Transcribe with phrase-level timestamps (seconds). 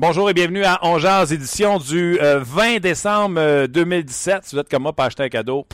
[0.00, 4.44] Bonjour et bienvenue à Ongears, édition du euh, 20 décembre euh, 2017.
[4.44, 5.66] Si vous êtes comme moi pour acheter un cadeau,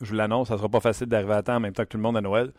[0.00, 1.96] je vous l'annonce, ça sera pas facile d'arriver à temps en même temps que tout
[1.96, 2.52] le monde à Noël.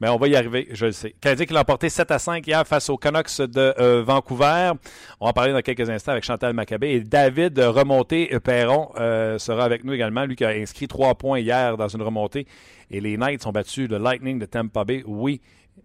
[0.00, 1.14] Mais on va y arriver, je le sais.
[1.20, 4.72] Canadien qui l'a emporté 7 à 5 hier face aux Canucks de euh, Vancouver.
[5.20, 6.92] On va en parler dans quelques instants avec Chantal Maccabé.
[6.92, 10.24] Et David euh, Remonté Perron euh, sera avec nous également.
[10.24, 12.46] Lui qui a inscrit 3 points hier dans une remontée.
[12.90, 15.04] Et les Knights ont battu le Lightning de Tampa Bay.
[15.06, 15.42] Oui,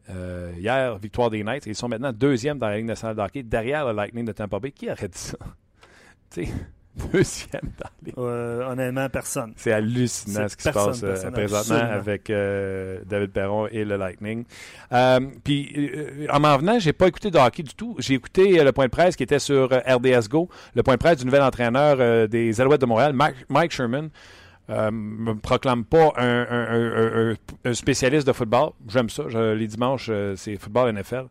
[0.09, 1.65] euh, hier, victoire des Knights.
[1.65, 4.59] Ils sont maintenant deuxième dans la Ligue nationale de hockey, derrière le Lightning de Tampa
[4.59, 4.71] Bay.
[4.71, 5.37] Qui aurait dit ça?
[6.31, 6.51] tu sais,
[7.11, 8.13] deuxième dans les...
[8.17, 9.53] Euh, honnêtement, personne.
[9.57, 11.97] C'est hallucinant ce qui se passe euh, personne, présentement absolument.
[11.97, 14.45] avec euh, David Perron et le Lightning.
[15.43, 15.91] Puis,
[16.29, 17.95] en m'en venant, j'ai pas écouté de hockey du tout.
[17.99, 21.17] J'ai écouté le point de presse qui était sur RDS Go, le point de presse
[21.19, 24.09] du nouvel entraîneur des Alouettes de Montréal, Mike, Mike Sherman.
[24.69, 27.35] Euh, me proclame pas un,
[27.73, 28.71] spécialiste de football.
[28.87, 29.23] J'aime ça.
[29.53, 31.25] Les dimanches, euh, c'est football NFL.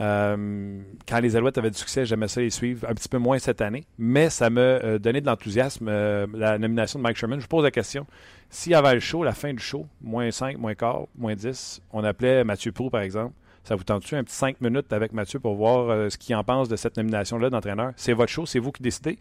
[0.00, 2.86] Euh, quand les Alouettes avaient du succès, j'aimais ça les suivre.
[2.88, 3.84] Un petit peu moins cette année.
[3.96, 5.86] Mais ça m'a euh, donné de l'enthousiasme,
[6.34, 7.38] la nomination de Mike Sherman.
[7.38, 8.06] Je vous pose la question.
[8.50, 11.80] S'il y avait le show, la fin du show, moins 5, moins quart, moins 10,
[11.92, 13.32] on appelait Mathieu Prou, par exemple.
[13.64, 16.68] Ça vous tente-tu un petit 5 minutes avec Mathieu pour voir ce qu'il en pense
[16.68, 17.92] de cette nomination-là d'entraîneur?
[17.96, 19.18] C'est votre show, c'est vous qui décidez.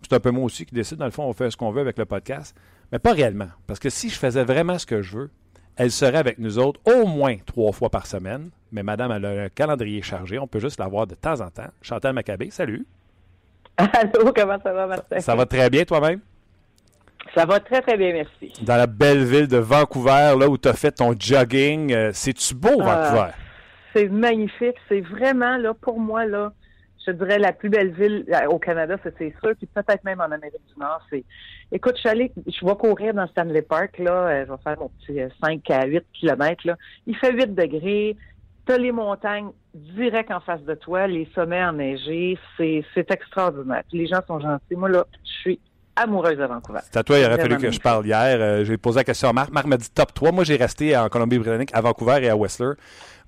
[0.00, 0.96] C'est un peu moi aussi qui décide.
[0.96, 2.56] Dans le fond, on fait ce qu'on veut avec le podcast.
[2.92, 3.48] Mais pas réellement.
[3.66, 5.30] Parce que si je faisais vraiment ce que je veux,
[5.76, 8.50] elle serait avec nous autres au moins trois fois par semaine.
[8.70, 10.38] Mais madame, elle a un calendrier chargé.
[10.38, 11.68] On peut juste la voir de temps en temps.
[11.80, 12.86] Chantal Maccabé, salut.
[13.78, 15.20] Allô, comment ça va, Martin?
[15.20, 16.20] Ça va très bien toi-même?
[17.34, 18.52] Ça va très, très bien, merci.
[18.62, 21.92] Dans la belle ville de Vancouver, là où tu as fait ton jogging.
[21.92, 22.84] euh, C'est-tu beau, Ah.
[22.84, 23.30] Vancouver?
[23.94, 24.76] C'est magnifique.
[24.88, 26.52] C'est vraiment, là, pour moi, là,
[27.06, 30.30] je dirais la plus belle ville euh, au Canada, c'est sûr, puis peut-être même en
[30.30, 31.00] Amérique du Nord.
[31.10, 31.24] C'est,
[31.70, 34.78] écoute, je suis allée, je vais courir dans Stanley Park, là, euh, je vais faire
[34.78, 36.76] mon petit euh, 5 à 8 kilomètres, là.
[37.06, 38.16] Il fait 8 degrés.
[38.64, 42.38] T'as les montagnes direct en face de toi, les sommets enneigés.
[42.56, 43.82] C'est, c'est extraordinaire.
[43.88, 44.76] Puis les gens sont gentils.
[44.76, 45.60] Moi, là, je suis
[45.96, 46.80] amoureuse de Vancouver.
[46.84, 48.36] C'est à toi, il aurait fallu que je parle hier.
[48.40, 49.50] Euh, j'ai posé la question à Marc.
[49.50, 50.32] Marc m'a dit top 3.
[50.32, 52.72] Moi, j'ai resté en Colombie-Britannique, à Vancouver et à Whistler.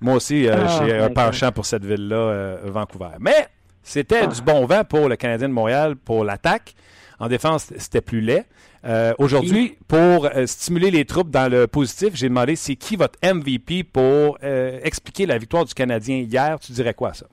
[0.01, 3.15] Moi aussi, euh, Ah, j'ai un penchant pour cette ville-là, euh, Vancouver.
[3.19, 3.47] Mais
[3.85, 6.73] c'était du bon vent pour le Canadien de Montréal pour l'attaque.
[7.19, 8.43] En défense, c'était plus laid.
[8.83, 13.17] Euh, Aujourd'hui, pour euh, stimuler les troupes dans le positif, j'ai demandé c'est qui votre
[13.23, 16.59] MVP pour euh, expliquer la victoire du Canadien hier.
[16.59, 17.25] Tu dirais quoi, ça?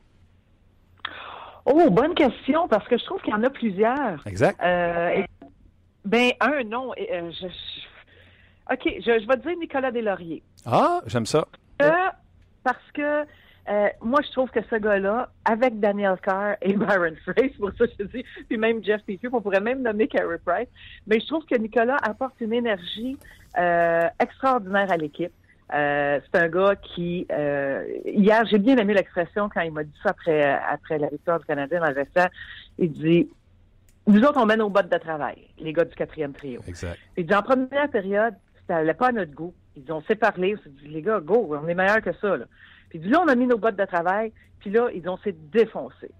[1.65, 4.27] Oh, bonne question, parce que je trouve qu'il y en a plusieurs.
[4.27, 4.61] Exact.
[4.63, 5.25] Et-
[6.05, 6.93] ben, un, non.
[6.97, 10.43] et, je, je- OK, je, je vais te dire Nicolas Deslauriers.
[10.67, 11.47] Ah, j'aime ça.
[11.79, 13.25] Parce que
[13.69, 17.85] euh, moi, je trouve que ce gars-là, avec Daniel Carr et Byron Fraser, pour ça
[17.99, 20.69] je dis, puis même Jeff Petrie, on pourrait même nommer Carey Price,
[21.07, 23.17] mais je trouve que Nicolas apporte une énergie
[23.59, 25.33] euh, extraordinaire à l'équipe.
[25.75, 29.99] Euh, c'est un gars qui, euh, hier, j'ai bien aimé l'expression quand il m'a dit
[30.03, 32.31] ça après, après la victoire du Canadien dans le vestiaire.
[32.79, 33.31] Il dit,
[34.07, 36.61] nous autres, on mène nos bottes de travail, les gars du quatrième trio.
[36.67, 36.99] Exact.
[37.17, 38.35] Il dit, en première période,
[38.67, 39.55] ça n'allait pas à notre goût.
[39.77, 42.37] Ils ont s'est parlé, on s'est dit, les gars, go, on est meilleur que ça.
[42.37, 42.45] Là.
[43.01, 46.11] Puis là, on a mis nos bottes de travail, puis là, ils ont s'est défoncés.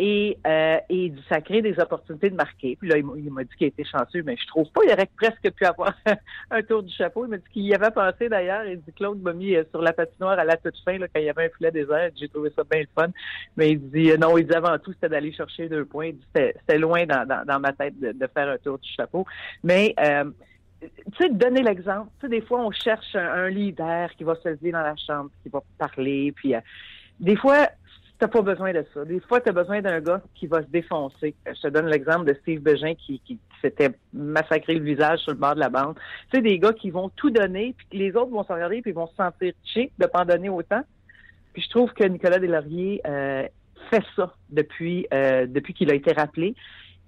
[0.00, 2.76] Et, euh, et ça crée des opportunités de marquer.
[2.76, 4.82] Puis là, il m'a- dit qu'il était chanceux, mais je trouve pas.
[4.86, 5.92] Il aurait presque pu avoir
[6.52, 7.24] un tour du chapeau.
[7.24, 8.64] Il m'a dit qu'il y avait pensé d'ailleurs.
[8.64, 11.18] Il dit, Claude m'a mis euh, sur la patinoire à la toute fin, là, quand
[11.18, 12.10] il y avait un filet désert.
[12.14, 13.08] J'ai trouvé ça bien le fun.
[13.56, 16.06] Mais il dit, euh, non, il dit avant tout, c'était d'aller chercher deux points.
[16.06, 18.88] Il dit, c'était loin dans, dans, dans ma tête de, de faire un tour du
[18.88, 19.26] chapeau.
[19.64, 20.30] Mais, euh,
[20.80, 20.88] tu
[21.18, 22.08] sais, donner l'exemple.
[22.20, 25.30] Tu sais, des fois, on cherche un, leader qui va se lever dans la chambre,
[25.42, 26.60] qui va parler, puis euh,
[27.20, 27.68] des fois,
[28.18, 29.04] t'as pas besoin de ça.
[29.04, 31.34] Des fois, tu as besoin d'un gars qui va se défoncer.
[31.46, 35.38] Je te donne l'exemple de Steve Bégin qui, qui s'étaient massacrés le visage sur le
[35.38, 35.96] bord de la bande.
[36.30, 38.92] Tu sais, des gars qui vont tout donner, puis les autres vont se regarder, puis
[38.92, 40.82] vont se sentir cheap de pas en donner autant.
[41.52, 43.46] Puis je trouve que Nicolas Deslauriers euh,
[43.90, 46.54] fait ça depuis, euh, depuis qu'il a été rappelé.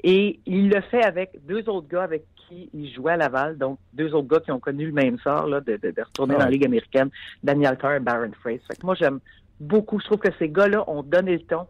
[0.02, 3.78] Et il le fait avec deux autres gars avec qui il jouait à Laval, donc
[3.92, 6.40] deux autres gars qui ont connu le même sort là, de, de, de retourner dans
[6.40, 6.50] la.
[6.50, 7.10] Ligue américaine,
[7.44, 8.60] Daniel Carr et Baron Fraser.
[8.66, 9.20] Fait que moi, j'aime
[9.60, 10.00] beaucoup.
[10.00, 11.66] Je trouve que ces gars-là ont donné le ton.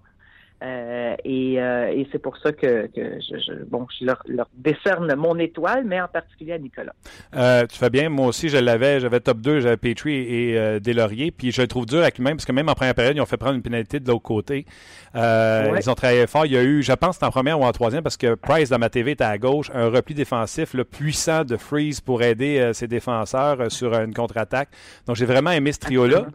[0.63, 4.49] Euh, et euh, et c'est pour ça que, que je, je- bon, je leur, leur
[4.55, 6.93] décerne mon étoile, mais en particulier à Nicolas.
[7.35, 8.09] Euh, tu fais bien.
[8.11, 9.01] Moi aussi, je l'avais.
[9.01, 11.31] J'avais top 2, j'avais Petrie et Deslauriers.
[11.31, 13.27] Puis je le trouve dur avec lui-même parce que même en première période, ils ont
[13.27, 14.67] fait prendre une pénalité de l'autre côté.
[15.15, 15.81] Ouais.
[15.81, 16.45] Ils ont travaillé fort.
[16.47, 18.79] Il y a eu, je pense, en première ou en troisième parce que Price dans
[18.79, 22.87] ma TV était à gauche, un repli défensif le puissant de Freeze pour aider ses
[22.87, 24.69] défenseurs sur une contre-attaque.
[25.07, 26.27] Donc j'ai vraiment aimé ce trio-là.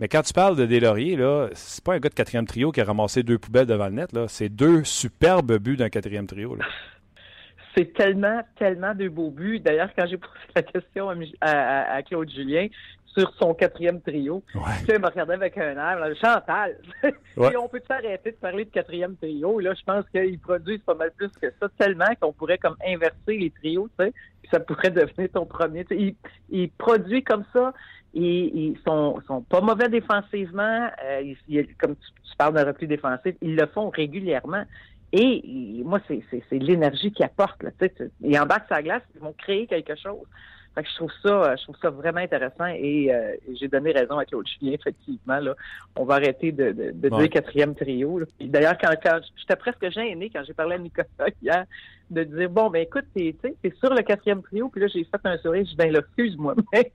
[0.00, 2.80] Mais quand tu parles de Deslauriers, là, c'est pas un gars de quatrième trio qui
[2.80, 4.12] a ramassé deux poubelles devant le net.
[4.14, 4.24] Là.
[4.28, 6.56] C'est deux superbes buts d'un quatrième trio.
[7.76, 9.60] C'est tellement, tellement de beaux buts.
[9.60, 11.08] D'ailleurs, quand j'ai posé la question
[11.40, 12.66] à Claude Julien
[13.14, 14.60] sur son quatrième trio, Ouais.
[14.82, 16.76] puis là, il me regardait avec un air, là, Chantal,
[17.36, 17.52] Ouais.
[17.52, 19.58] Et on peut arrêter de parler de quatrième trio?
[19.60, 23.36] Là, je pense qu'ils produisent pas mal plus que ça, tellement qu'on pourrait comme inverser
[23.38, 24.12] les trios, tu sais,
[24.42, 25.84] puis ça pourrait devenir ton premier.
[25.84, 26.16] Tu
[26.52, 27.72] sais, produisent comme ça.
[28.12, 28.24] Ils,
[28.72, 30.88] ils sont, sont pas mauvais défensivement.
[31.04, 34.64] Euh, ils- ils- comme tu, tu parles d'un repli défensif, ils le font régulièrement.
[35.12, 35.42] Et
[35.84, 36.22] moi, c'est
[36.52, 37.62] l'énergie qu'ils apportent.
[37.62, 40.26] Là, tu sais, ils embarquent la glace, ils vont créer quelque chose.
[40.74, 43.90] Fait que je trouve ça, euh, je trouve ça vraiment intéressant et euh, j'ai donné
[43.90, 45.38] raison à Claude Julien, effectivement.
[45.40, 45.54] Là,
[45.96, 48.20] on va arrêter de, de, de dire quatrième trio.
[48.40, 51.06] D'ailleurs, quand, quand j'étais presque gêné quand j'ai parlé à Nicolas
[51.42, 51.64] hier,
[52.10, 55.20] de dire bon ben écoute, t'es t'es sur le quatrième trio, puis là j'ai fait
[55.24, 56.92] un sourire, je dis ben excuse-moi, mais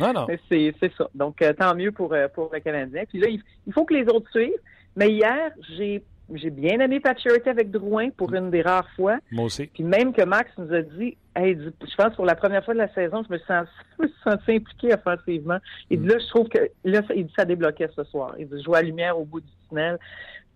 [0.00, 0.26] Ah non.
[0.28, 1.08] mais c'est c'est ça.
[1.14, 3.04] Donc euh, tant mieux pour euh, pour le Canadien.
[3.08, 4.52] Puis là, il, il faut que les autres suivent.
[4.96, 9.18] Mais hier, j'ai j'ai bien aimé Paturity avec Drouin pour une des rares fois.
[9.30, 9.66] Moi aussi.
[9.66, 12.78] Puis même que Max nous a dit, hey, je pense pour la première fois de
[12.78, 15.58] la saison, je me suis senti impliqué offensivement.
[15.90, 18.34] Il dit là, je trouve que là, ça, il dit ça débloquait ce soir.
[18.38, 19.98] Il dit je vois la lumière au bout du tunnel.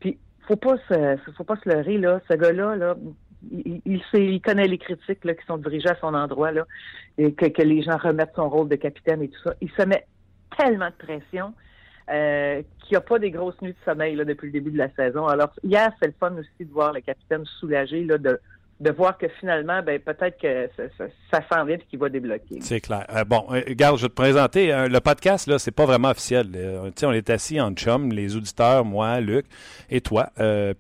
[0.01, 2.21] Puis faut pas se, faut pas se leurrer là.
[2.31, 2.97] Ce gars-là, là,
[3.51, 6.67] il, il, sait, il connaît les critiques là, qui sont dirigées à son endroit là,
[7.19, 9.55] et que, que les gens remettent son rôle de capitaine et tout ça.
[9.61, 10.07] Il se met
[10.57, 11.53] tellement de pression.
[12.11, 14.79] Euh, qu'il n'y a pas des grosses nuits de sommeil là, depuis le début de
[14.79, 15.27] la saison.
[15.27, 18.41] Alors, hier, c'est le fun aussi de voir le capitaine soulagé là, de,
[18.81, 22.09] de voir que finalement, ben peut-être que ça, ça, ça s'en vient et qu'il va
[22.09, 22.61] débloquer.
[22.63, 23.05] C'est clair.
[23.15, 24.73] Euh, bon, euh, regarde, je vais te présenter.
[24.73, 26.47] euh, le podcast, là, c'est pas vraiment officiel.
[26.57, 29.45] Euh, on est assis en chum, les auditeurs, moi, Luc
[29.91, 30.31] et toi.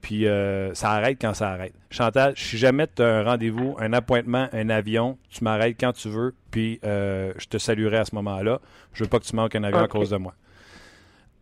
[0.00, 1.74] puis euh, ça arrête quand ça arrête.
[1.90, 6.08] Chantal, si jamais tu as un rendez-vous, un appointement, un avion, tu m'arrêtes quand tu
[6.08, 8.60] veux, puis je te saluerai à ce moment-là.
[8.94, 10.32] Je veux pas que tu manques un avion à cause de moi.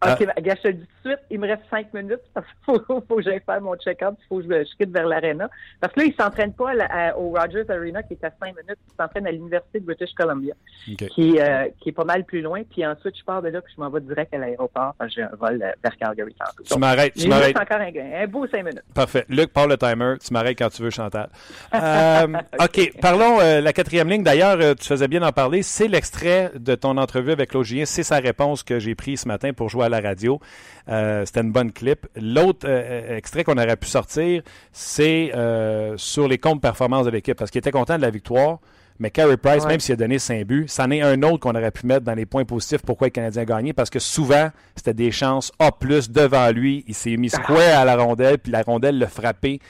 [0.04, 2.20] OK, ben, gars, je te le dis tout de suite, il me reste cinq minutes
[2.34, 4.90] parce qu'il faut, faut que j'aille faire mon check-up, il faut que je, je quitte
[4.92, 5.48] vers l'arena.
[5.80, 8.30] Parce que là, il s'entraîne pas à la- à- au Rogers Arena qui est à
[8.30, 10.54] cinq minutes, il s'entraîne à l'Université de British Columbia,
[10.92, 11.08] OK.
[11.08, 12.62] qui, euh, qui est pas mal plus loin.
[12.68, 15.30] Puis ensuite, je pars de là, puis je m'en vais direct à l'aéroport, j'ai un
[15.38, 16.62] vol euh, vers Calgary tantôt.
[16.62, 17.14] Tu m'arrêtes.
[17.14, 17.72] Tu il me reste m'arrêtes.
[17.72, 18.82] encore un, un beau cinq minutes.
[18.94, 19.24] Parfait.
[19.28, 20.14] Luc, parle le timer.
[20.24, 21.28] Tu m'arrêtes quand tu veux, Chantal.
[21.74, 22.26] Euh,
[22.60, 22.92] OK.
[23.00, 24.22] Parlons euh, la quatrième ligne.
[24.22, 25.62] D'ailleurs, tu faisais bien d'en parler.
[25.62, 27.84] C'est l'extrait de ton entrevue avec Claude Julien.
[27.84, 30.40] C'est sa réponse que j'ai pris ce matin pour jouer à la radio.
[30.88, 32.06] Euh, C'était une bonne clip.
[32.16, 34.42] L'autre euh, extrait qu'on aurait pu sortir,
[34.72, 38.58] c'est euh, sur les comptes performances de l'équipe parce qu'il était content de la victoire.
[38.98, 39.72] Mais Carey Price, Ouais.
[39.72, 42.14] même s'il a donné 5 buts, c'en est un autre qu'on aurait pu mettre dans
[42.14, 45.70] les points positifs pourquoi le Canadien a gagné, parce que souvent, c'était des chances A+,
[46.08, 46.82] devant lui.
[46.88, 49.60] Il s'est mis square à la rondelle, puis la rondelle l'a frappé.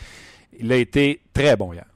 [0.60, 1.86] Il a été très bon hier.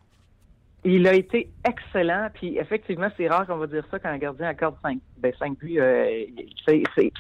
[0.83, 4.49] Il a été excellent, puis effectivement, c'est rare qu'on va dire ça quand un gardien
[4.49, 5.79] accorde 5 ben, cinq buts.
[5.79, 6.25] euh,
[6.67, 7.13] c'est-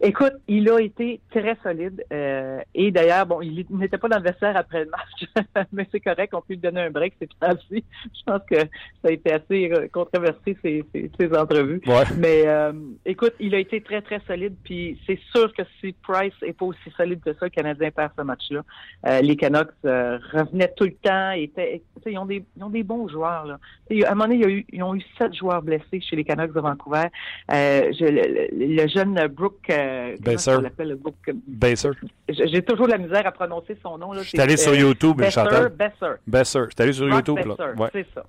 [0.00, 2.04] Écoute, il a été très solide.
[2.12, 6.00] euh, et d'ailleurs, bon, il n'était pas dans le vestiaire après le match, mais c'est
[6.00, 7.82] correct, on peut lui donner un break, c'est ainsi.
[8.04, 11.80] Je pense que ça a été assez euh, controversé, ces, ces, ces entrevues.
[11.86, 12.02] Ouais.
[12.18, 12.72] Mais euh,
[13.06, 14.54] écoute, il a été très, très solide.
[14.64, 18.12] Puis c'est sûr que si Price est pas aussi solide que ça, le Canadien perd
[18.18, 18.62] ce match-là.
[19.06, 21.30] Euh, les Canucks euh, revenaient tout le temps.
[21.30, 23.46] Étaient, ils, ont des, ils ont des bons joueurs.
[23.46, 23.58] Là.
[24.06, 26.16] À un moment donné, il y a eu, ils ont eu sept joueurs blessés chez
[26.16, 27.06] les Canucks de Vancouver.
[27.52, 29.70] Euh, je- le, le- le jeune Brooke...
[29.86, 30.56] Euh, Besser.
[31.00, 31.90] Brooke, Besser.
[32.28, 34.12] J'ai j'ai toujours de la misère à prononcer son nom.
[34.12, 34.22] Là.
[34.22, 35.68] Je suis allé sur YouTube, Besser, Chantal.
[35.68, 36.14] Besser.
[36.26, 36.60] Besser.
[36.66, 37.38] Je suis allé sur YouTube.
[37.38, 37.54] Là.
[37.56, 37.88] Besser, Ouais.
[37.92, 38.24] C'est ça.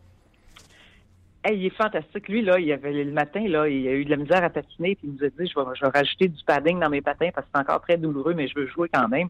[1.43, 2.27] Hey, il est fantastique.
[2.27, 4.95] Lui, là, il avait le matin, là, il a eu de la misère à patiner,
[4.95, 7.29] puis il nous a dit je vais, je vais rajouter du padding dans mes patins
[7.33, 9.29] parce que c'est encore très douloureux, mais je veux jouer quand même.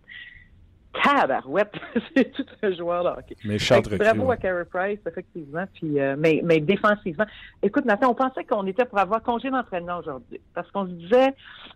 [1.04, 1.74] Tabarouette,
[2.16, 3.36] c'est tout un joueur de hockey.
[3.46, 5.66] Mais que Bravo à Carey Price, effectivement.
[5.74, 7.26] Puis, euh, mais, mais défensivement.
[7.62, 10.40] Écoute, Nathan, on pensait qu'on était pour avoir congé d'entraînement aujourd'hui.
[10.54, 11.34] Parce qu'on se disait,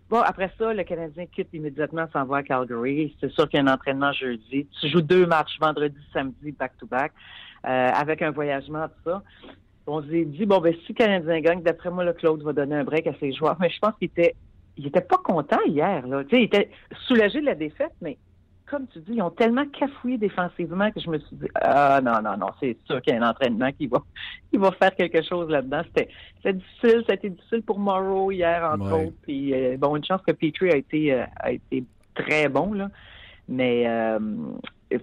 [0.08, 3.16] bon, après ça, le Canadien quitte immédiatement, s'en va à Calgary.
[3.20, 4.66] C'est sûr qu'il y a un entraînement jeudi.
[4.80, 7.12] Tu joues deux matchs, vendredi, samedi, back-to-back,
[7.66, 9.22] euh, avec un voyagement, tout ça.
[9.86, 12.76] On s'est dit, bon, ben, si le Canadien gagne, d'après moi, le Claude va donner
[12.76, 13.56] un break à ses joueurs.
[13.60, 14.34] Mais je pense qu'il était,
[14.76, 16.22] il était pas content hier, là.
[16.24, 16.70] Tu sais, il était
[17.06, 18.16] soulagé de la défaite, mais
[18.72, 22.22] comme tu dis, ils ont tellement cafouillé défensivement que je me suis dit, ah non,
[22.22, 24.02] non, non, c'est sûr qu'il y a un entraînement qui va,
[24.50, 25.82] qui va faire quelque chose là-dedans.
[25.88, 29.06] C'était, c'était difficile, ça a été difficile pour Morrow hier, entre Ouais.
[29.08, 29.16] autres.
[29.22, 32.88] Puis, euh, bon, une chance que Petrie a été, euh, a été très bon, là.
[33.46, 34.18] Mais euh,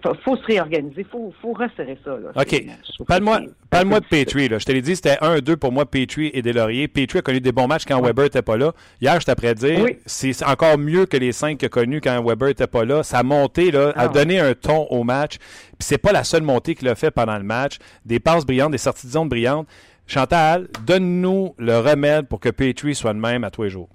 [0.03, 2.11] faut, faut se réorganiser, il faut, faut resserrer ça.
[2.11, 2.29] Là.
[2.35, 2.63] OK.
[3.07, 4.47] Parle-moi de Petrie.
[4.49, 4.59] Là.
[4.59, 6.87] Je te l'ai dit, c'était 1-2 pour moi, Petrie et Deslauriers.
[6.87, 8.73] Petrie a connu des bons matchs quand Weber n'était pas là.
[9.01, 9.97] Hier, je t'apprends à dire, Oui.
[10.05, 13.03] c'est encore mieux que les cinq qu'il a connus quand Weber n'était pas là.
[13.03, 14.07] Sa montée là, a Ah.
[14.07, 15.37] donné un ton au match.
[15.37, 17.77] Puis c'est pas la seule montée qu'il a fait pendant le match.
[18.05, 19.67] Des passes brillantes, des sorties de zone brillantes.
[20.07, 23.89] Chantal, donne-nous le remède pour que Petrie soit de même à tous les jours.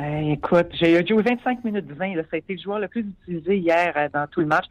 [0.00, 2.14] Euh, écoute, j'ai joué 25 minutes 20.
[2.14, 2.22] Là.
[2.22, 4.64] Ça a été le joueur le plus utilisé hier euh, dans tout le match.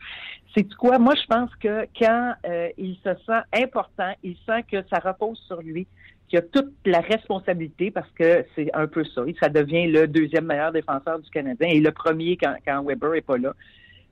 [0.53, 1.00] C'est quoi?
[1.00, 5.39] Moi, je pense que quand euh, il se sent important, il sent que ça repose
[5.48, 5.88] sur lui,
[6.27, 9.22] qu'il a toute la responsabilité parce que c'est un peu ça.
[9.41, 13.22] Ça devient le deuxième meilleur défenseur du Canadien et le premier quand, quand Weber est
[13.22, 13.53] pas là.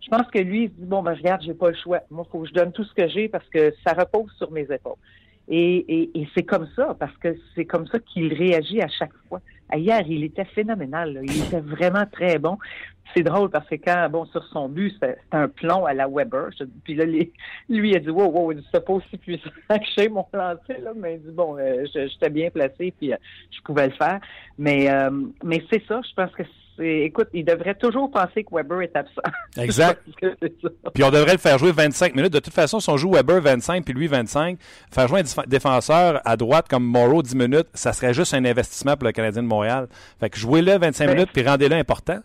[0.01, 1.99] Je pense que lui, il se dit, bon, ben, regarde, j'ai pas le choix.
[2.09, 4.63] Moi, faut que je donne tout ce que j'ai parce que ça repose sur mes
[4.63, 4.95] épaules.
[5.49, 9.13] Et, et, et c'est comme ça, parce que c'est comme ça qu'il réagit à chaque
[9.27, 9.41] fois.
[9.73, 11.13] Hier, il était phénoménal.
[11.13, 11.21] là.
[11.23, 12.57] Il était vraiment très bon.
[13.15, 16.49] C'est drôle parce que quand, bon, sur son but, c'était un plomb à la Weber.
[16.83, 17.31] Puis là, lui,
[17.69, 20.91] il a dit, wow, wow, c'est pas aussi puissant que chez mon lancer, là.
[20.95, 23.17] Mais il dit, bon, euh, j'étais bien placé, puis euh,
[23.51, 24.19] je pouvais le faire.
[24.57, 25.09] Mais, euh,
[25.43, 26.43] mais c'est ça, je pense que
[26.79, 29.21] écoute, il devrait toujours penser que Weber est absent.
[29.57, 30.01] Exact.
[30.93, 32.33] Puis on devrait le faire jouer 25 minutes.
[32.33, 34.57] De toute façon, si on joue Weber 25 puis lui 25,
[34.91, 38.95] faire jouer un défenseur à droite comme Morrow 10 minutes, ça serait juste un investissement
[38.95, 39.87] pour le Canadien de Montréal.
[40.19, 42.19] Fait que jouez-le 25 Ben, minutes puis rendez-le important.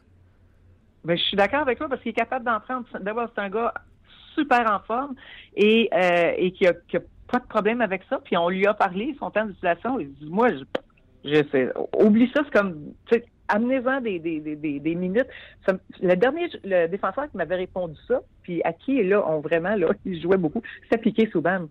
[1.04, 2.86] Ben, je suis d'accord avec toi parce qu'il est capable d'en prendre.
[3.00, 3.74] D'abord, c'est un gars
[4.34, 5.14] super en forme
[5.56, 8.20] et, euh, et qui, a, qui a pas de problème avec ça.
[8.24, 9.98] Puis on lui a parlé, son temps d'utilisation.
[10.00, 10.64] Il dit, moi, je,
[11.24, 15.28] je sais, oublie ça, c'est comme, tu sais, amenez-en des, des, des, des, des minutes.
[16.00, 19.88] Le dernier, le défenseur qui m'avait répondu ça, puis à qui, là, on vraiment, là,
[20.04, 21.66] il jouait beaucoup, c'était Piqué Souban.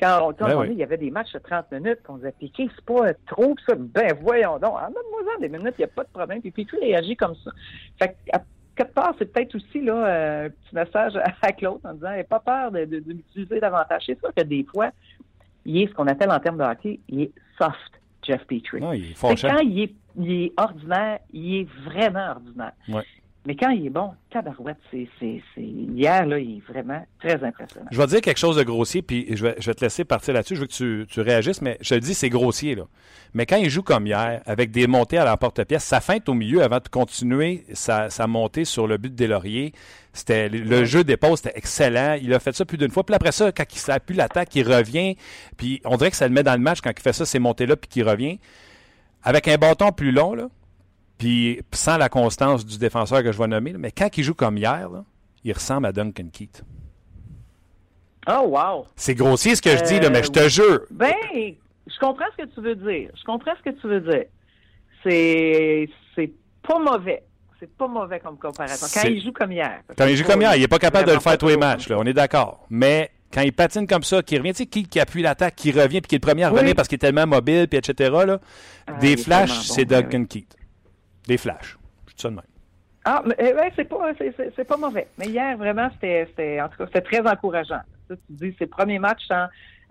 [0.00, 0.68] Quand on, quand Ben on oui.
[0.68, 3.54] dit, il y avait des matchs de 30 minutes, qu'on disait, Piqué, c'est pas trop
[3.66, 3.74] ça.
[3.76, 6.40] Ben, voyons donc, ah, donne-moi-en des minutes, il n'y a pas de problème.
[6.40, 7.50] Puis Piqué réagit comme ça.
[7.98, 8.42] Fait que, à
[8.74, 12.10] quelque part, c'est peut-être aussi là, euh, un petit message à, à Claude en disant
[12.10, 14.02] n'aie pas peur de, de, de l'utiliser davantage.
[14.06, 14.90] C'est sûr que des fois,
[15.64, 18.80] il est ce qu'on appelle en termes de hockey, il est soft, Jeff Petrie.
[18.80, 22.72] Non, il est quand il est, il est ordinaire, il est vraiment ordinaire.
[22.88, 23.04] Ouais.
[23.44, 27.42] Mais quand il est bon, tabarouette, c'est, c'est, c'est, hier, là, il est vraiment très
[27.42, 27.86] impressionnant.
[27.90, 30.04] Je vais te dire quelque chose de grossier, puis je vais, je vais te laisser
[30.04, 30.54] partir là-dessus.
[30.54, 32.76] Je veux que tu, tu réagisses, mais je te le dis, c'est grossier.
[32.76, 32.84] Là.
[33.34, 36.34] Mais quand il joue comme hier, avec des montées à la porte-pièce, sa feinte au
[36.34, 39.72] milieu avant de continuer sa, sa montée sur le but de Deslauriers,
[40.12, 42.18] c'était le jeu d'épaule, c'était excellent.
[42.22, 43.02] Il a fait ça plus d'une fois.
[43.04, 45.16] Puis après ça, quand il s'appuie l'attaque, il revient.
[45.56, 47.40] Puis on dirait que ça le met dans le match quand il fait ça, ces
[47.40, 48.38] montées-là, puis qu'il revient.
[49.24, 50.48] Avec un bâton plus long, là,
[51.22, 54.34] puis sans la constance du défenseur que je vais nommer, là, mais quand il joue
[54.34, 55.04] comme hier, là,
[55.44, 56.64] il ressemble à Duncan Keith.
[58.28, 58.86] Oh, wow!
[58.96, 60.80] C'est grossier ce que je dis, là, Euh, mais je te jure.
[60.90, 61.12] Ben,
[61.86, 63.10] je comprends ce que tu veux dire.
[63.16, 64.24] Je comprends ce que tu veux dire.
[65.04, 66.32] C'est, c'est
[66.66, 67.22] pas mauvais.
[67.60, 68.86] C'est pas mauvais comme comparaison.
[68.92, 69.80] Quand il joue comme hier.
[69.96, 71.88] Quand il joue comme hier, il n'est pas capable de le faire tous les matchs,
[71.88, 72.66] là, on est d'accord.
[72.70, 75.70] Mais quand il patine comme ça, qui revient, tu sais, qui, qui appuie l'attaque, qui
[75.70, 76.54] revient, puis qui est le premier à Oui.
[76.56, 78.40] revenir parce qu'il est tellement mobile, puis etc., là,
[78.88, 80.56] Ah, des flashs, bon, c'est oui, Duncan Keith.
[81.26, 81.78] Des flashs.
[82.08, 82.44] Je dis ça de même.
[83.04, 84.12] Ah, mais eh, c'est pas,
[84.68, 85.08] pas mauvais.
[85.18, 87.80] Mais hier, vraiment, c'était, en tout cas, c'était très encourageant.
[88.08, 89.28] Tu dis, c'est le premier match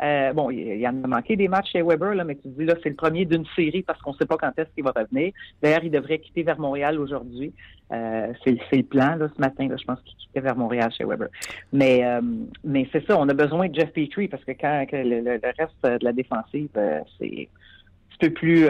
[0.01, 2.65] euh, bon, il, y en a manqué des matchs chez Weber, là, mais tu dis,
[2.65, 5.31] là, c'est le premier d'une série parce qu'on sait pas quand est-ce qu'il va revenir.
[5.61, 7.53] D'ailleurs, il devrait quitter vers Montréal aujourd'hui.
[7.91, 11.03] Euh, c'est, le plan, là, ce matin, là, je pense qu'il quittait vers Montréal chez
[11.03, 11.27] Weber.
[11.71, 12.21] Mais, euh,
[12.63, 16.03] mais c'est ça, on a besoin de Jeff Petrie parce que quand le, reste de
[16.03, 17.47] la défensive, euh, c'est
[18.13, 18.67] un peu plus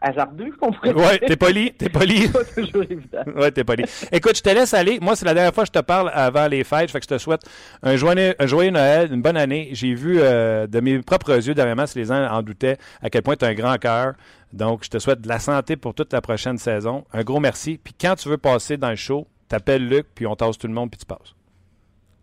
[0.00, 2.28] hasardeux, qu'on pourrait Ouais, t'es poli, t'es poli.
[2.32, 3.22] Pas toujours évident.
[3.36, 3.84] Ouais, t'es poli.
[4.12, 4.98] Écoute, je te laisse aller.
[5.00, 6.90] Moi, c'est la dernière fois que je te parle avant les fêtes.
[6.90, 7.42] Fait que je te souhaite
[7.82, 9.70] un joyeux, un joyeux Noël, une bonne année.
[9.72, 13.22] J'ai vu euh, de mes propres yeux, dernièrement, si les gens en doutaient, à quel
[13.22, 14.14] point tu as un grand cœur.
[14.52, 17.04] Donc, je te souhaite de la santé pour toute la prochaine saison.
[17.12, 17.78] Un gros merci.
[17.82, 20.74] Puis quand tu veux passer dans le show, t'appelles Luc, puis on tasse tout le
[20.74, 21.34] monde, puis tu passes.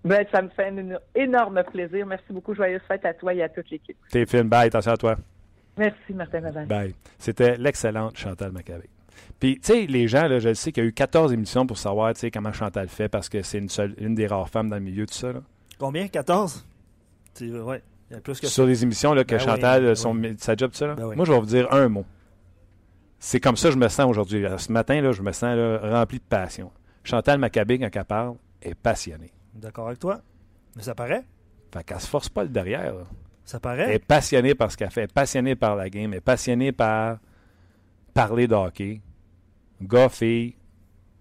[0.04, 2.06] Ben, ça me fait un énorme plaisir.
[2.06, 2.54] Merci beaucoup.
[2.54, 3.98] Joyeuse fête à toi et à toute l'équipe.
[4.12, 4.48] T'es film.
[4.48, 4.68] Bye.
[4.68, 5.16] Attention à toi.
[5.78, 6.42] Merci, Martin.
[6.68, 6.96] Bye.
[7.18, 8.90] C'était l'excellente Chantal Maccabé.
[9.40, 11.68] Puis, tu sais, les gens, là, je le sais qu'il y a eu 14 émissions
[11.68, 14.78] pour savoir, comment Chantal fait parce que c'est une, seule, une des rares femmes dans
[14.78, 15.42] le milieu, tout ça, là.
[15.78, 16.08] Combien?
[16.08, 16.66] 14
[17.34, 18.54] C'est- Ouais, il y a plus que ça.
[18.54, 20.96] Sur les émissions, là, que Ben Chantal, ben son, sa job, tout ça, là.
[20.96, 21.16] Ben oui.
[21.18, 22.06] Moi, je vais vous dire un mot.
[23.20, 24.42] C'est comme ça que je me sens aujourd'hui.
[24.42, 24.58] là.
[24.58, 26.72] Ce matin, là, je me sens là, rempli de passion.
[27.04, 29.32] Chantal Maccabé, quand elle parle, est passionnée.
[29.54, 30.22] D'accord avec toi?
[30.76, 31.24] Mais ça paraît?
[31.74, 33.04] Fait qu'elle se force pas le derrière, là.
[33.46, 33.96] Ça Elle paraît.
[33.96, 36.72] est passionnée par ce qu'elle fait, elle est passionnée par la game, elle est passionnée
[36.72, 37.20] par
[38.14, 39.02] parler de hockey.
[39.82, 40.56] Gars, fille.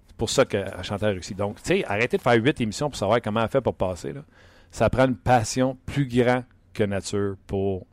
[0.07, 1.35] C'est pour ça que Chantal a réussi.
[1.35, 4.13] Donc, tu sais, arrêtez de faire huit émissions pour savoir comment elle fait pour passer.
[4.13, 4.25] Là.
[4.71, 7.87] Ça prend une passion plus grande que nature pour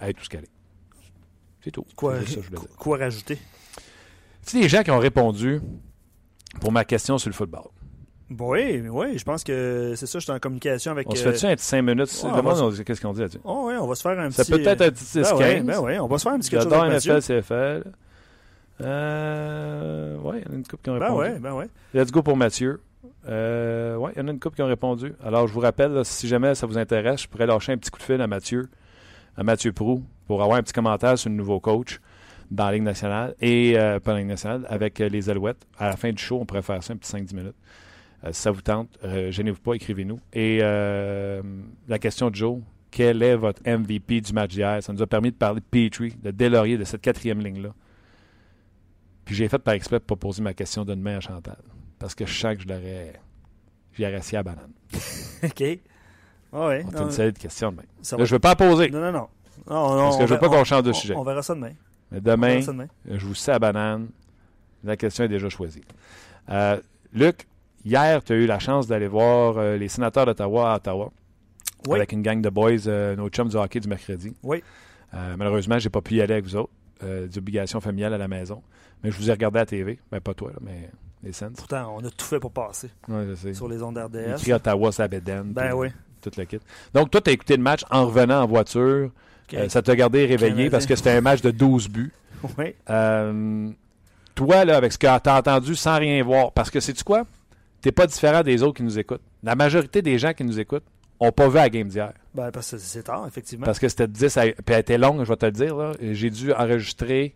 [0.00, 0.50] être tout ce qu'elle est.
[1.62, 1.84] C'est tout.
[1.96, 2.40] Quoi, ça
[2.78, 3.38] quoi rajouter?
[4.42, 5.60] C'est des gens qui ont répondu
[6.60, 7.64] pour ma question sur le football.
[8.28, 10.18] Oui, oui, je pense que c'est ça.
[10.18, 11.06] Je suis en communication avec.
[11.08, 12.22] On se euh, fait-tu un petit 5 minutes?
[12.24, 13.38] ouais, on dit- qu'est-ce qu'on dit là-dessus?
[13.44, 14.50] Oh, oui, on va se faire un Ça petit.
[14.52, 15.64] peut être un petit 10 ben, ouais, 15.
[15.66, 17.04] ben ouais, on va se faire un petit quelque chose J'adore avec.
[17.06, 17.84] NFL, CFL.
[18.82, 21.20] Euh, ouais, il y en a une couple qui ont Ben répondu.
[21.22, 21.68] ouais, ben ouais.
[21.94, 22.80] Let's go pour Mathieu.
[23.28, 25.14] Euh, ouais, il y en a une couple qui ont répondu.
[25.24, 27.90] Alors, je vous rappelle, là, si jamais ça vous intéresse, je pourrais lâcher un petit
[27.90, 28.68] coup de fil à Mathieu,
[29.36, 32.00] à Mathieu Prou, pour avoir un petit commentaire sur le nouveau coach
[32.50, 35.66] dans la Ligue nationale et euh, pas la Ligue nationale, avec euh, les Alouettes.
[35.78, 37.54] À la fin du show, on pourrait faire ça un petit 5-10 minutes.
[38.26, 40.20] Euh, ça vous tente, euh, gênez-vous pas, écrivez-nous.
[40.32, 41.42] Et euh,
[41.88, 44.82] la question de Joe, quel est votre MVP du match d'hier?
[44.82, 47.70] Ça nous a permis de parler de Petrie, de Delaurier, de cette quatrième ligne-là.
[49.24, 51.58] Puis j'ai fait par exprès pour pas poser ma question de demain à Chantal.
[51.98, 53.14] Parce que je sens que je l'aurais.
[53.94, 54.70] J'y aurais assis à la banane.
[55.42, 55.62] OK.
[56.52, 56.84] Ah ouais.
[56.88, 57.82] C'est non, une solide question demain.
[58.02, 58.88] ça Là, je veux pas poser.
[58.90, 59.28] Non, non, non.
[59.68, 61.14] Non, non, Parce que on je veux va- pas qu'on on- change de on- sujet.
[61.16, 61.72] On verra ça demain.
[62.12, 62.86] Mais On demain, ça demain.
[63.10, 64.08] je vous sais à banane.
[64.84, 65.82] La question est déjà choisie.
[66.50, 66.78] Euh,
[67.12, 67.46] Luc,
[67.86, 71.10] hier, tu as eu la chance d'aller voir euh, les sénateurs d'Ottawa à Ottawa.
[71.88, 71.96] Oui.
[71.96, 74.34] Avec une gang de boys, euh, nos chums du hockey du mercredi.
[74.42, 74.62] Oui.
[75.14, 76.72] Euh, malheureusement, j'ai pas pu y aller avec vous autres.
[77.00, 78.62] Des obligations familiales à la maison.
[79.04, 79.98] Mais je vous ai regardé à la TV.
[80.10, 80.90] Ben, pas toi, là, mais
[81.22, 81.52] les Sens.
[81.56, 83.54] Pourtant, on a tout fait pour passer Ouais, je sais.
[83.54, 84.38] sur les ondes RDS.
[84.38, 85.52] Écrit Ottawa, ça bédaine.
[85.52, 85.88] Ben oui.
[86.22, 86.58] Tout le kit.
[86.94, 89.10] Donc, toi, tu as écouté le match en revenant en voiture.
[89.68, 92.12] Ça t'a gardé réveillé parce que c'était un match de 12 buts.
[92.58, 92.74] Oui.
[92.90, 93.70] Euh,
[94.34, 97.24] toi, là, avec ce que tu as entendu sans rien voir, parce que sais-tu quoi?
[97.80, 99.22] T'es pas différent des autres qui nous écoutent.
[99.42, 100.84] La majorité des gens qui nous écoutent
[101.20, 102.12] n'ont pas vu la game d'hier.
[102.34, 103.64] Ben, parce que c'est tard, effectivement.
[103.66, 104.42] Parce que c'était 10 à...
[104.42, 105.76] Puis elle était longue, je vais te le dire.
[105.76, 105.92] là.
[106.00, 107.34] J'ai dû enregistrer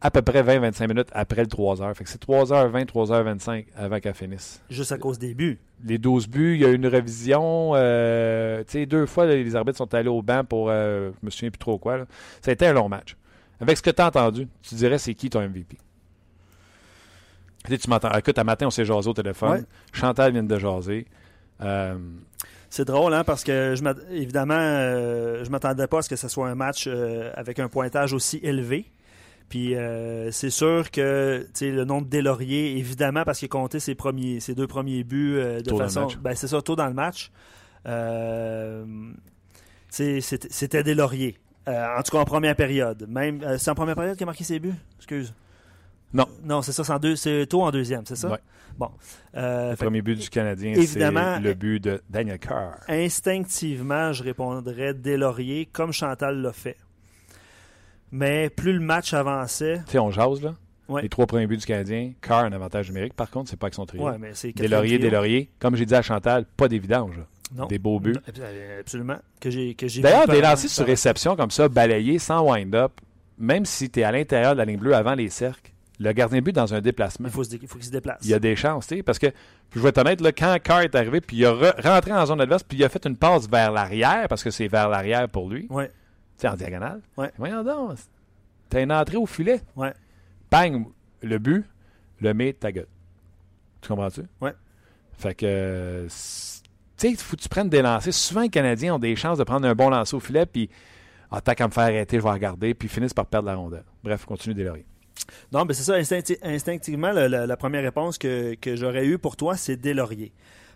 [0.00, 1.92] à peu près 20-25 minutes après le 3h.
[1.94, 4.62] Fait que c'est 3h20, 3h25 avant qu'elle finisse.
[4.70, 5.58] Juste à cause des buts.
[5.84, 7.72] Les 12 buts, il y a eu une révision.
[7.74, 10.68] euh, tu sais, deux fois, les arbitres sont allés au banc pour.
[10.70, 11.98] euh, je me souviens plus trop quoi.
[11.98, 12.06] là.
[12.42, 13.16] Ça a été un long match.
[13.60, 15.76] Avec ce que tu as entendu, tu dirais c'est qui ton MVP?
[17.76, 18.12] Tu m'entends.
[18.16, 19.50] Écoute, à matin, on s'est jasé au téléphone.
[19.50, 19.64] Ouais.
[19.92, 21.06] Chantal vient de jaser.
[21.60, 21.98] Euh,
[22.70, 26.28] C'est drôle, hein, parce que je évidemment, euh, je m'attendais pas à ce que ce
[26.28, 28.86] soit un match euh, avec un pointage aussi élevé.
[29.48, 33.94] Puis euh, c'est sûr que le nom de Delaurier, évidemment, parce qu'il a compté ses,
[33.94, 36.08] premiers, ses deux premiers buts euh, de Tôt façon.
[36.20, 37.32] Ben, c'est ça, tôt dans le match.
[37.86, 38.84] Euh,
[39.90, 41.38] c'était Delaurier.
[41.66, 43.06] En tout cas, en première période.
[43.08, 44.74] Même, c'est en première période qu'il a marqué ses buts?
[44.98, 45.34] Excuse.
[46.12, 46.26] Non.
[46.44, 48.30] Non, c'est ça, c'est en deux- c'est tôt en deuxième, c'est ça?
[48.30, 48.38] Ouais.
[48.78, 48.90] Bon.
[49.36, 52.76] Euh, le fait- premier but du Canadien, évidemment, c'est le but de Daniel Carr.
[52.88, 56.76] Instinctivement, je répondrais Delaurier, comme Chantal l'a fait.
[58.10, 60.54] Mais plus le match avançait, Tu sais, on jase, là.
[60.88, 61.02] Ouais.
[61.02, 62.12] Les trois premiers buts du Canadien.
[62.22, 63.12] Carr, un avantage numérique.
[63.12, 64.04] Par contre, c'est pas avec son trio.
[64.04, 64.98] ouais, mais c'est Delaurier.
[64.98, 65.50] Delaurier.
[65.58, 67.18] Comme j'ai dit à Chantal, pas des vidanges.
[67.18, 67.24] là.
[67.54, 67.66] Non.
[67.66, 68.14] Des beaux buts.
[68.14, 68.20] Non,
[68.80, 69.16] Absolument.
[69.40, 72.92] Que j'ai, que j'ai D'ailleurs, des lancers sur réception comme ça, balayés, sans wind-up,
[73.38, 76.38] même si tu es à l'intérieur de la ligne bleue avant les cercles, le gardien
[76.38, 78.18] de but dans un déplacement, Il faut, se dé- il faut qu'il se déplace.
[78.22, 79.26] il y a des chances, tu sais, parce que,
[79.74, 82.24] je vais être honnête, là, quand Carr est arrivé, puis il a re- rentré en
[82.24, 85.28] zone adverse, puis il a fait une passe vers l'arrière, parce que c'est vers l'arrière
[85.28, 85.88] pour lui, Ouais.
[85.88, 85.92] tu
[86.38, 87.00] sais, en diagonale.
[87.16, 87.32] Ouais.
[87.36, 87.98] Voyons donc,
[88.68, 89.60] t'as une entrée au filet.
[89.76, 89.92] Ouais.
[90.50, 90.86] Bang,
[91.22, 91.64] le but,
[92.20, 92.86] le met ta gueule.
[93.80, 94.22] Tu comprends-tu?
[94.40, 94.54] Ouais.
[95.18, 98.14] Fait que, tu sais, il faut que tu prennes des lancers.
[98.14, 100.70] Souvent, les Canadiens ont des chances de prendre un bon lancer au filet, puis,
[101.30, 103.56] ah, tant qu'à me faire arrêter, je vais regarder, puis ils finissent par perdre la
[103.56, 103.84] rondelle.
[104.04, 104.86] Bref, continue d'élaborer.
[105.52, 105.98] Non, mais c'est ça.
[105.98, 110.32] instincti- instinctivement, la première réponse que, que j'aurais eue pour toi, c'est Delaurier.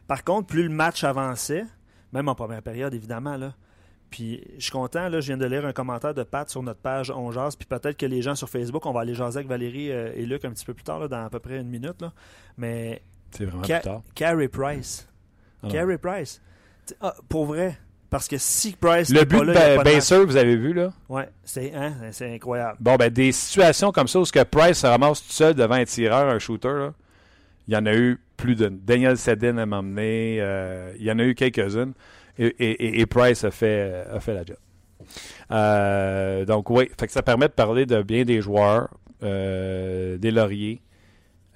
[0.08, 1.64] Par contre, plus le match avançait,
[2.12, 3.54] même en première période, évidemment, là.
[4.10, 6.80] Puis je suis content, là, je viens de lire un commentaire de Pat sur notre
[6.80, 9.48] page On Jase, puis peut-être que les gens sur Facebook, on va aller jaser avec
[9.48, 11.68] Valérie euh, et Luc un petit peu plus tard, là, dans à peu près une
[11.68, 12.02] minute.
[12.02, 12.12] Là.
[12.58, 13.00] Mais
[13.30, 14.02] C'est vraiment Ca- plus tard.
[14.14, 15.08] Carey Price.
[15.62, 15.68] Ah.
[15.70, 16.42] Carey Price.
[16.84, 17.78] T'sais, ah, pour vrai.
[18.12, 19.82] Parce que si Price Le but pas de là.
[19.82, 20.92] Baser, vous avez vu, là?
[21.08, 22.76] Ouais, c'est hein, c'est incroyable.
[22.78, 25.74] Bon, ben, des situations comme ça où ce que Price se ramasse tout seul devant
[25.74, 26.92] un tireur, un shooter, là,
[27.66, 28.78] il y en a eu plus d'une.
[28.80, 30.36] Daniel Sedin a m'emmené.
[30.40, 31.94] euh, il y en a eu quelques-unes.
[32.38, 34.56] Et, et- et- et Price a fait, a fait la job.
[35.50, 38.88] Euh, donc, oui, fait que ça permet de parler de bien des joueurs.
[39.24, 40.82] euh, des Lauriers,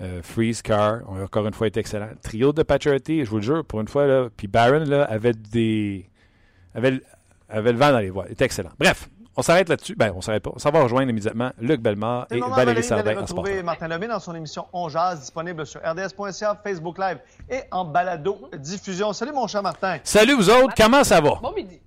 [0.00, 2.10] euh, Freeze Car, encore une fois été excellent.
[2.22, 5.32] Trio de Paturity, je vous le jure, pour une fois, là, puis Baron là, avait
[5.32, 6.08] des.
[6.76, 7.00] Avait,
[7.48, 8.24] avait le vent dans les voies.
[8.28, 8.70] Il était excellent.
[8.78, 9.94] Bref, on s'arrête là-dessus.
[9.96, 10.50] Ben, on s'arrête pas.
[10.54, 13.40] On s'en va rejoindre immédiatement Luc Bellemare et Valérie Sardin en sport.
[13.44, 17.18] retrouver Martin Lemay dans son émission On Jazz, disponible sur rds.ca, Facebook Live
[17.50, 19.12] et en balado diffusion.
[19.12, 19.98] Salut mon cher Martin.
[20.04, 21.38] Salut vous autres, comment ça va?
[21.42, 21.80] Bon midi.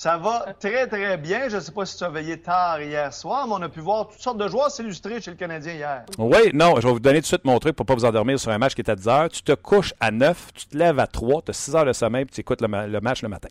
[0.00, 1.50] Ça va très très bien.
[1.50, 3.80] Je ne sais pas si tu as veillé tard hier soir, mais on a pu
[3.80, 6.06] voir toutes sortes de joueurs s'illustrer chez le Canadien hier.
[6.16, 8.40] Oui, non, je vais vous donner tout de suite mon truc pour pas vous endormir
[8.40, 9.28] sur un match qui est à 10 heures.
[9.28, 11.92] Tu te couches à 9, tu te lèves à 3, tu as 6 heures de
[11.92, 13.50] sommeil, puis tu écoutes le, le match le matin.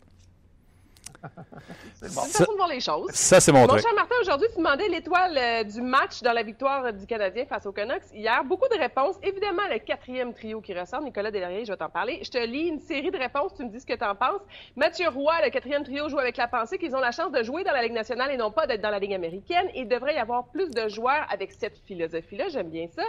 [1.94, 2.22] C'est bon.
[2.24, 3.10] Une façon de voir les choses.
[3.12, 3.82] Ça, c'est mon Mon truc.
[3.82, 7.66] cher Martin, aujourd'hui, tu demandais l'étoile euh, du match dans la victoire du Canadien face
[7.66, 8.02] aux Canucks.
[8.12, 9.16] Hier, beaucoup de réponses.
[9.22, 12.20] Évidemment, le quatrième trio qui ressort, Nicolas Deslauriers, je vais t'en parler.
[12.22, 14.40] Je te lis une série de réponses, tu me dis ce que tu en penses.
[14.76, 17.64] Mathieu Roy, le quatrième trio, joue avec la pensée qu'ils ont la chance de jouer
[17.64, 19.68] dans la Ligue nationale et non pas d'être dans la Ligue américaine.
[19.74, 22.48] Il devrait y avoir plus de joueurs avec cette philosophie-là.
[22.48, 23.02] J'aime bien ça.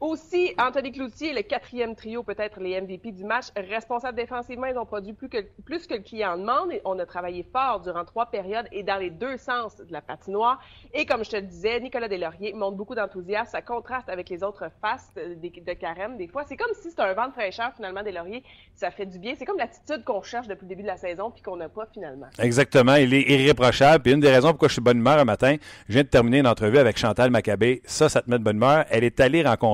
[0.00, 3.46] Aussi, Anthony Cloutier, le quatrième trio, peut-être les MVP du match.
[3.56, 6.72] Responsable défensivement, ils ont produit plus que, plus que le client demande.
[6.72, 10.00] Et on a travaillé fort durant trois périodes et dans les deux sens de la
[10.00, 10.60] patinoire.
[10.92, 13.50] Et comme je te le disais, Nicolas Deslauriers montre beaucoup d'enthousiasme.
[13.50, 16.16] Ça contraste avec les autres faces de, carême.
[16.16, 18.42] Des fois, c'est comme si c'était un vent de fraîcheur, finalement, Deslauriers.
[18.74, 19.34] Ça fait du bien.
[19.36, 21.86] C'est comme l'attitude qu'on cherche depuis le début de la saison puis qu'on n'a pas
[21.92, 22.26] finalement.
[22.38, 24.02] Exactement, il est irréprochable.
[24.02, 25.56] Puis une des raisons pourquoi je suis bonne humeur un matin,
[25.88, 27.82] je viens de terminer une entrevue avec Chantal Maccabé.
[27.84, 28.84] Ça, ça te met de bonne humeur.
[28.90, 29.73] Elle est allée rencontrer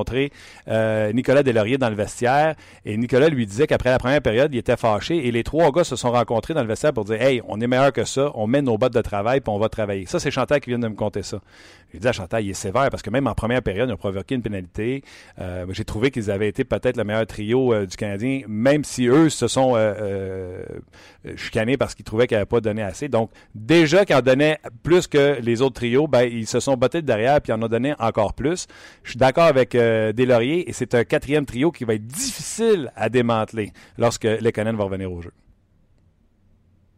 [0.69, 2.55] euh, Nicolas Deslauriers dans le vestiaire.
[2.85, 5.27] Et Nicolas lui disait qu'après la première période, il était fâché.
[5.27, 7.67] Et les trois gars se sont rencontrés dans le vestiaire pour dire Hey, on est
[7.67, 10.07] meilleur que ça, on met nos bottes de travail puis on va travailler.
[10.07, 11.41] Ça, c'est Chantal qui vient de me conter ça.
[11.93, 13.97] J'ai dit à Chantal, il est sévère parce que même en première période, il a
[13.97, 15.03] provoqué une pénalité.
[15.41, 19.07] Euh, J'ai trouvé qu'ils avaient été peut-être le meilleur trio euh, du Canadien, même si
[19.07, 19.77] eux se sont
[21.37, 23.09] chicanés parce qu'ils trouvaient qu'ils n'avaient pas donné assez.
[23.09, 27.03] Donc, déjà qu'ils en donnaient plus que les autres trios, ben, ils se sont bottés
[27.03, 28.67] de derrière puis en ont donné encore plus.
[29.03, 32.91] Je suis d'accord avec euh, Deslauriers et c'est un quatrième trio qui va être difficile
[32.97, 35.33] à démanteler lorsque Lekonen va revenir au jeu.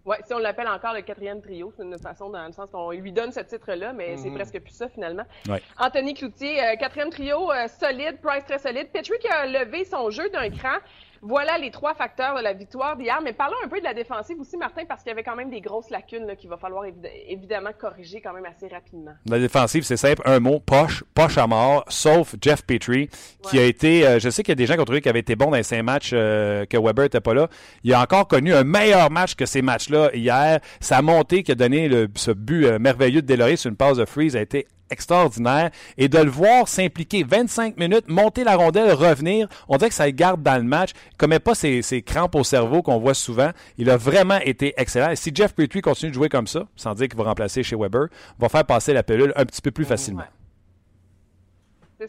[0.05, 2.91] Oui, si on l'appelle encore le quatrième trio, c'est une façon dans le sens qu'on
[2.91, 4.35] lui donne ce titre-là, mais c'est Mhm.
[4.35, 5.23] presque plus ça finalement.
[5.49, 5.63] Ouais.
[5.79, 8.89] Anthony Cloutier, euh, quatrième trio, euh, solide, Price très solide.
[8.93, 10.79] Petrie qui a levé son jeu d'un cran.
[11.23, 13.21] Voilà les trois facteurs de la victoire d'hier.
[13.23, 15.51] Mais parlons un peu de la défensive aussi, Martin, parce qu'il y avait quand même
[15.51, 19.13] des grosses lacunes là, qu'il va falloir évid- évidemment corriger quand même assez rapidement.
[19.27, 23.09] La défensive, c'est simple, un mot, poche, poche à mort, sauf Jeff Petrie,
[23.49, 23.63] qui Ouais.
[23.63, 25.21] a été, euh, je sais qu'il y a des gens qui ont trouvé qu'il avait
[25.21, 27.49] été bon dans les cinq matchs euh, que Weber n'était pas là.
[27.85, 30.59] Il a encore connu un meilleur match que ces matchs-là hier.
[30.81, 33.97] Sa montée qui a donné le- ce but euh, merveilleux de Delory sur une passe
[33.97, 35.71] de freeze a été extraordinaire.
[35.99, 40.07] Et de le voir s'impliquer 25 minutes, monter la rondelle, revenir, on dirait que ça
[40.07, 40.91] le garde dans le match.
[41.13, 43.51] Il commet pas ces, ces crampes au cerveau qu'on voit souvent.
[43.79, 45.11] Il a vraiment été excellent.
[45.11, 47.75] Et si Jeff Petrie continue de jouer comme ça, sans dire qu'il va remplacer chez
[47.77, 48.07] Weber,
[48.39, 50.25] va faire passer la pilule un petit peu plus facilement.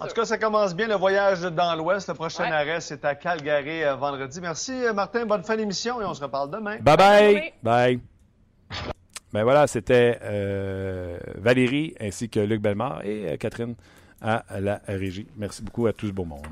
[0.01, 2.07] En tout cas, ça commence bien le voyage dans l'Ouest.
[2.07, 2.51] Le prochain Ouais.
[2.51, 4.41] arrêt, c'est à Calgary euh, vendredi.
[4.41, 6.77] Merci euh, Martin, bonne fin d'émission et on se reparle demain.
[6.81, 7.53] Bye bye.
[7.61, 7.99] Bye.
[9.33, 13.73] Ben voilà, c'était euh, Valérie ainsi que Luc Bellemare et euh, Catherine
[14.21, 15.27] à la régie.
[15.35, 16.45] Merci beaucoup à tout ce beau monde.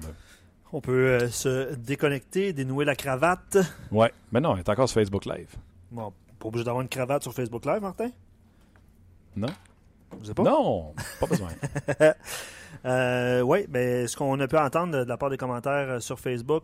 [0.74, 3.58] On peut euh, se déconnecter, dénouer la cravate.
[3.92, 5.56] Ouais, mais non, elle est encore sur Facebook Live.
[5.92, 8.10] Bon, pas obligé d'avoir une cravate sur Facebook Live, Martin?
[9.36, 9.48] Non?
[10.12, 10.44] Vous savez pas?
[10.44, 11.50] Non, pas besoin.
[12.86, 16.64] Euh, oui, ben, ce qu'on a pu entendre de, la part des commentaires sur Facebook,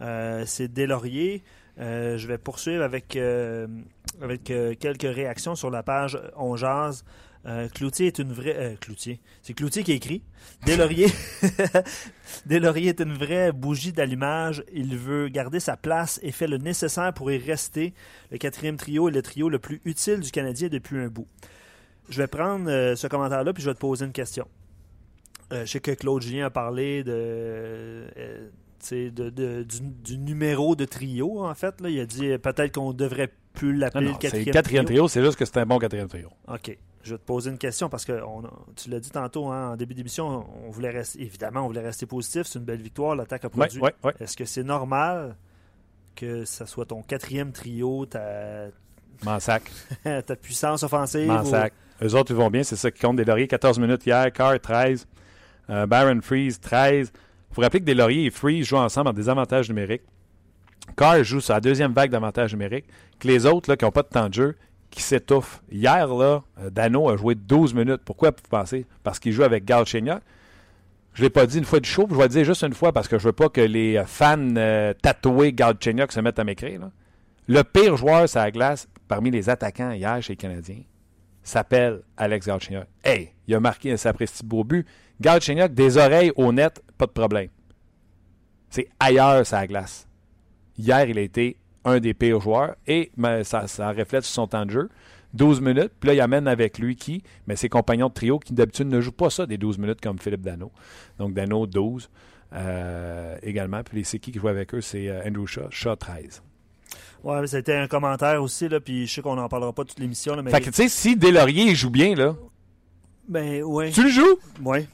[0.00, 1.42] euh, c'est Deslauriers.
[1.78, 3.66] Euh, je vais poursuivre avec, euh,
[4.22, 6.56] avec euh, quelques réactions sur la page On.
[7.48, 8.76] Euh, Cloutier est une vraie.
[8.80, 9.20] Cloutier.
[9.42, 10.24] C'est Cloutier qui écrit.
[12.46, 14.64] Deslauriers est une vraie bougie d'allumage.
[14.72, 17.94] Il veut garder sa place et fait le nécessaire pour y rester.
[18.32, 21.28] Le quatrième trio est le trio le plus utile du Canadien depuis un bout.
[22.08, 24.48] Je vais prendre ce commentaire-là puis je vais te poser une question.
[25.52, 28.06] Je sais que Claude Julien a parlé de,
[28.90, 31.80] de, de- du, du numéro de trio, en fait.
[31.80, 31.88] Là.
[31.88, 35.08] Il a dit euh, peut-être qu'on devrait plus l'appeler le c'est quatrième, le quatrième trio,
[35.08, 36.30] c'est juste que c'est un bon quatrième trio.
[36.48, 36.76] OK.
[37.02, 38.42] Je vais te poser une question parce que on
[38.74, 42.04] tu l'as dit tantôt hein, en début d'émission, on voulait rester, évidemment, on voulait rester
[42.04, 42.42] positif.
[42.46, 43.14] C'est une belle victoire.
[43.14, 43.80] L'attaque a produit.
[43.80, 44.12] ouais, ouais.
[44.18, 45.36] Est-ce que c'est normal
[46.16, 48.66] que ça soit ton quatrième trio, ta,
[49.24, 49.70] Mansac.
[50.02, 51.26] ta puissance offensive?
[51.28, 51.72] Mansac.
[52.02, 53.16] Eux autres, ils vont bien, c'est ça qui compte.
[53.16, 54.30] Des lauriers, 14 minutes hier.
[54.32, 55.06] Carr, 13.
[55.70, 57.12] Euh, Baron Freeze, 13.
[57.56, 60.02] Faut rappeler que des lauriers et Freeze jouent ensemble en désavantage numérique.
[60.94, 62.84] Carr joue la deuxième vague d'avantage numérique.
[63.18, 64.56] Que les autres, là, qui n'ont pas de temps de jeu,
[64.90, 65.62] qui s'étouffent.
[65.72, 68.02] Hier, là, euh, Dano a joué 12 minutes.
[68.04, 68.84] Pourquoi vous pensez?
[69.02, 70.20] Parce qu'il joue avec Galchenyuk.
[71.14, 72.74] Je ne l'ai pas dit une fois du show, je vais le dire juste une
[72.74, 76.44] fois parce que je veux pas que les fans euh, tatoués Galchenyuk se mettent à
[76.44, 76.90] m'écrire.
[77.48, 80.82] Le pire joueur sur la glace parmi les attaquants hier chez les Canadiens,
[81.42, 82.84] s'appelle Alex Galchenyuk.
[83.02, 84.86] Hey, il a marqué un sapristi beau but.
[85.22, 87.48] Galchenyuk, des oreilles au net, pas de problème.
[88.70, 90.08] C'est ailleurs, sa glace.
[90.78, 94.46] Hier, il a été un des pires joueurs et mais ça, ça reflète sur son
[94.46, 94.88] temps de jeu.
[95.34, 98.54] 12 minutes, puis là, il amène avec lui qui Mais ses compagnons de trio qui
[98.54, 100.72] d'habitude ne jouent pas ça des 12 minutes comme Philippe Dano.
[101.18, 102.08] Donc Dano, 12
[102.52, 103.82] euh, également.
[103.82, 106.42] Puis c'est qui qui joue avec eux C'est euh, Andrew Shaw, Shaw 13.
[107.22, 110.40] Ouais, c'était un commentaire aussi, là, puis je sais qu'on n'en parlera pas toute l'émission.
[110.42, 110.50] Mais...
[110.50, 112.36] Fait que tu sais, si Delaurier joue bien, là,
[113.28, 113.90] Ben, ouais.
[113.90, 114.38] tu le joues?
[114.62, 114.86] Oui.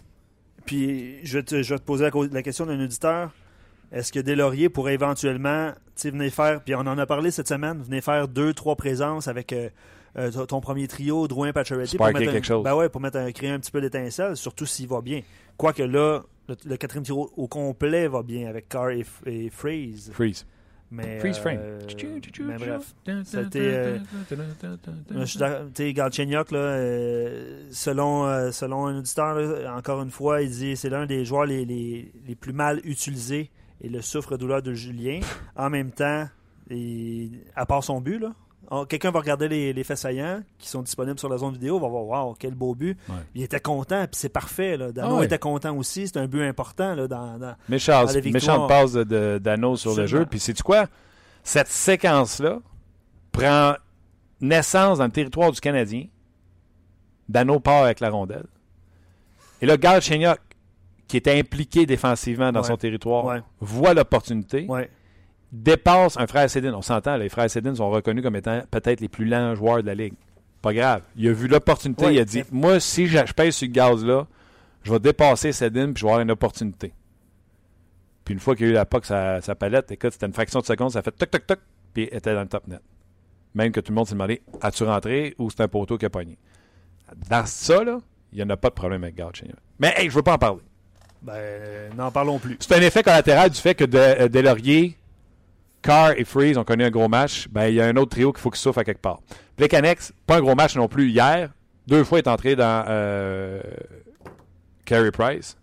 [0.64, 3.30] Puis je vais te, je vais te poser la, question d'un auditeur.
[3.90, 5.72] Est-ce que Deslauriers pourrait éventuellement,
[6.02, 9.52] venir faire, puis on en a parlé cette semaine, venir faire deux, trois présences avec
[9.52, 9.68] euh,
[10.16, 12.64] euh, ton- premier trio, Drouin, Pacioretty, pour mettre un- quelque chose.
[12.64, 15.20] Ben ouais, pour mettre un- créer un petit peu d'étincelle, surtout s'il va bien.
[15.58, 20.10] Quoique là, le, le quatrième trio au complet va bien avec Carr et, et Freeze.
[20.12, 20.46] Freeze.
[20.94, 21.58] Mais, Freeze frame.
[22.44, 22.94] mais bref.
[23.24, 23.98] C'était, euh,
[27.70, 31.46] selon, euh, selon un auditeur, là, encore une fois, il dit c'est l'un des joueurs
[31.46, 33.50] les, les, les plus mal utilisés
[33.80, 35.20] et le souffre-douleur de Julien.
[35.56, 36.28] En même temps,
[36.70, 38.32] il- à part son but, là,
[38.88, 41.88] quelqu'un va regarder les, les faits saillants qui sont disponibles sur la zone vidéo, va
[41.88, 42.96] voir Waouh, quel beau but.
[43.08, 43.14] Ouais.
[43.34, 44.76] Il était content, puis c'est parfait.
[44.76, 44.92] Là.
[44.92, 45.26] Dano Ah ouais.
[45.26, 46.08] était content aussi.
[46.08, 48.08] C'est un but important là, dans, dans- Méchante,
[48.68, 50.24] passe de, de- d'Anneau sur le jeu.
[50.26, 50.86] Puis sais-tu quoi?
[51.44, 52.60] Cette séquence-là
[53.30, 53.74] prend
[54.40, 56.06] naissance dans le territoire du Canadien.
[57.28, 58.46] Dano part avec la rondelle.
[59.60, 60.38] Et là, Galchenyuk,
[61.08, 62.66] qui était impliqué défensivement dans Ouais.
[62.66, 64.66] son territoire, voit l'opportunité.
[65.52, 66.74] Dépasse un frère Cédine.
[66.74, 69.86] On s'entend, les frères Cédine sont reconnus comme étant peut-être les plus lents joueurs de
[69.86, 70.14] la Ligue.
[70.62, 71.02] Pas grave.
[71.16, 73.72] Il a vu l'opportunité, Ouais, il a dit Moi, si je je pèse sur le
[73.72, 74.26] gaz-là,
[74.82, 76.92] je vais dépasser Cédine puis je vais avoir une opportunité.
[78.24, 80.60] Puis une fois qu'il a eu la POC sa, sa palette, écoute, c'était une fraction
[80.60, 81.58] de seconde, ça a fait toc toc toc,
[81.92, 82.80] puis il était dans le top net.
[83.54, 86.10] Même que tout le monde s'est demandé As-tu rentré ou c'est un poteau qui a
[86.10, 86.38] pogné?
[87.28, 87.98] Dans ça, là,
[88.32, 89.56] il n'y en a pas de problème avec Galchenyuk.
[89.78, 90.62] Mais hey, je veux pas en parler.
[91.20, 92.56] Ben, n'en parlons plus.
[92.60, 94.96] C'est un effet collatéral du fait que de, euh, Delaurier,
[95.82, 97.48] Carr et Freeze ont connu un gros match.
[97.50, 99.20] Ben, il y a un autre trio qu'il faut qu'il souffre à quelque part.
[99.56, 101.50] Plekanec, pas un gros match non plus hier.
[101.86, 103.60] Deux fois, il est entré dans euh,
[104.84, 105.56] Carey Price.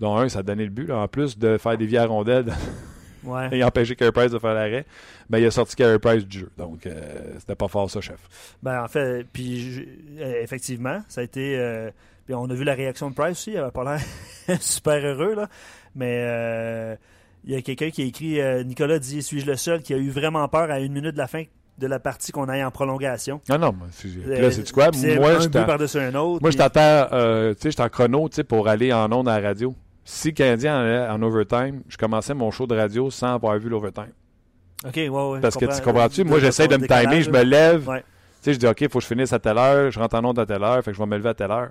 [0.00, 0.86] Dont un, ça a donné le but.
[0.88, 0.96] là.
[0.98, 2.52] En plus de faire des vies à rondelles
[3.24, 3.48] Ouais.
[3.52, 4.84] et empêcher Carey Price de faire l'arrêt,
[5.30, 6.50] ben, il a sorti Carey Price du jeu.
[6.58, 8.18] Donc, euh, c'était pas fort ça, chef.
[8.64, 9.86] Ben, en fait, puis
[10.18, 11.56] euh, effectivement, ça a été.
[11.56, 11.88] euh,
[12.26, 15.36] puis on a vu la réaction de Price aussi, il avait pas l'air super heureux,
[15.36, 15.48] là.
[15.94, 16.96] Mais euh,
[17.44, 19.96] il y a quelqu'un qui a écrit euh, Nicolas dit Suis-je le seul qui a
[19.96, 21.44] eu vraiment peur à une minute de la fin
[21.78, 23.40] de la partie qu'on aille en prolongation?
[23.48, 24.90] Non, non, c'est- puis Euh, là, c'est quoi?
[24.92, 26.40] Moi, je par-dessus un autre.
[26.42, 26.80] Moi, je t'entends,
[27.12, 29.74] euh, tu sais, j'étais en chrono, tu sais, pour aller en ondes à la radio.
[30.04, 33.68] Si le Canadien allait en overtime, je commençais mon show de radio sans avoir vu
[33.68, 34.08] l'overtime.
[34.84, 35.40] Ok, ouais, ouais.
[35.40, 35.78] Parce que comprends.
[35.78, 36.24] tu comprends-tu?
[36.24, 37.88] Moi, j'essaie de me timer, je me lève.
[37.88, 38.00] Ouais.
[38.00, 38.04] Tu
[38.42, 40.24] sais, je dis, OK, il faut que je finisse à telle heure, je rentre en
[40.24, 41.70] onde à telle heure, fait que je vais me lever à telle heure.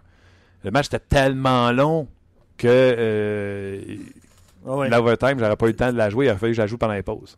[0.63, 2.07] Le match était tellement long
[2.57, 3.85] que
[4.67, 6.25] euh, Ouais, l'overtime, j'aurais pas eu le temps de la jouer.
[6.25, 7.37] Il aurait fallu que je la joue pendant les pauses.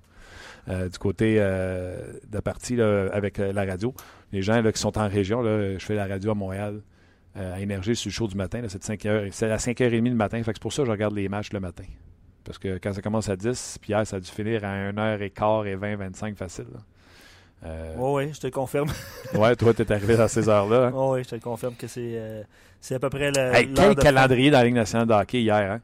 [0.69, 1.97] Euh, du côté euh,
[2.29, 3.93] de partie là, avec euh, la radio.
[4.31, 6.79] Les gens là, qui sont en région, là, je fais la radio à Montréal,
[7.35, 8.61] à Énergie, sur le show du matin.
[8.69, 10.37] C'est de 5 heures- c'est à 5h30 le matin.
[10.43, 11.83] Fait que c'est pour ça que je regarde les matchs le matin.
[12.45, 15.65] Parce que quand ça commence à 10, puis hier, ça a dû finir à 1h15
[15.67, 16.65] et 20, 25 facile.
[17.63, 18.89] Ouais, ouais, je te le confirme.
[19.35, 20.87] Ouais, toi, t'es arrivé à ces heures-là.
[20.87, 20.91] hein.
[20.91, 23.53] Ouais, ouais, je te le confirme que c'est à peu près le.
[23.55, 25.71] Hey, quel calendrier dans la Ligue nationale de hockey hier.
[25.71, 25.81] Hein?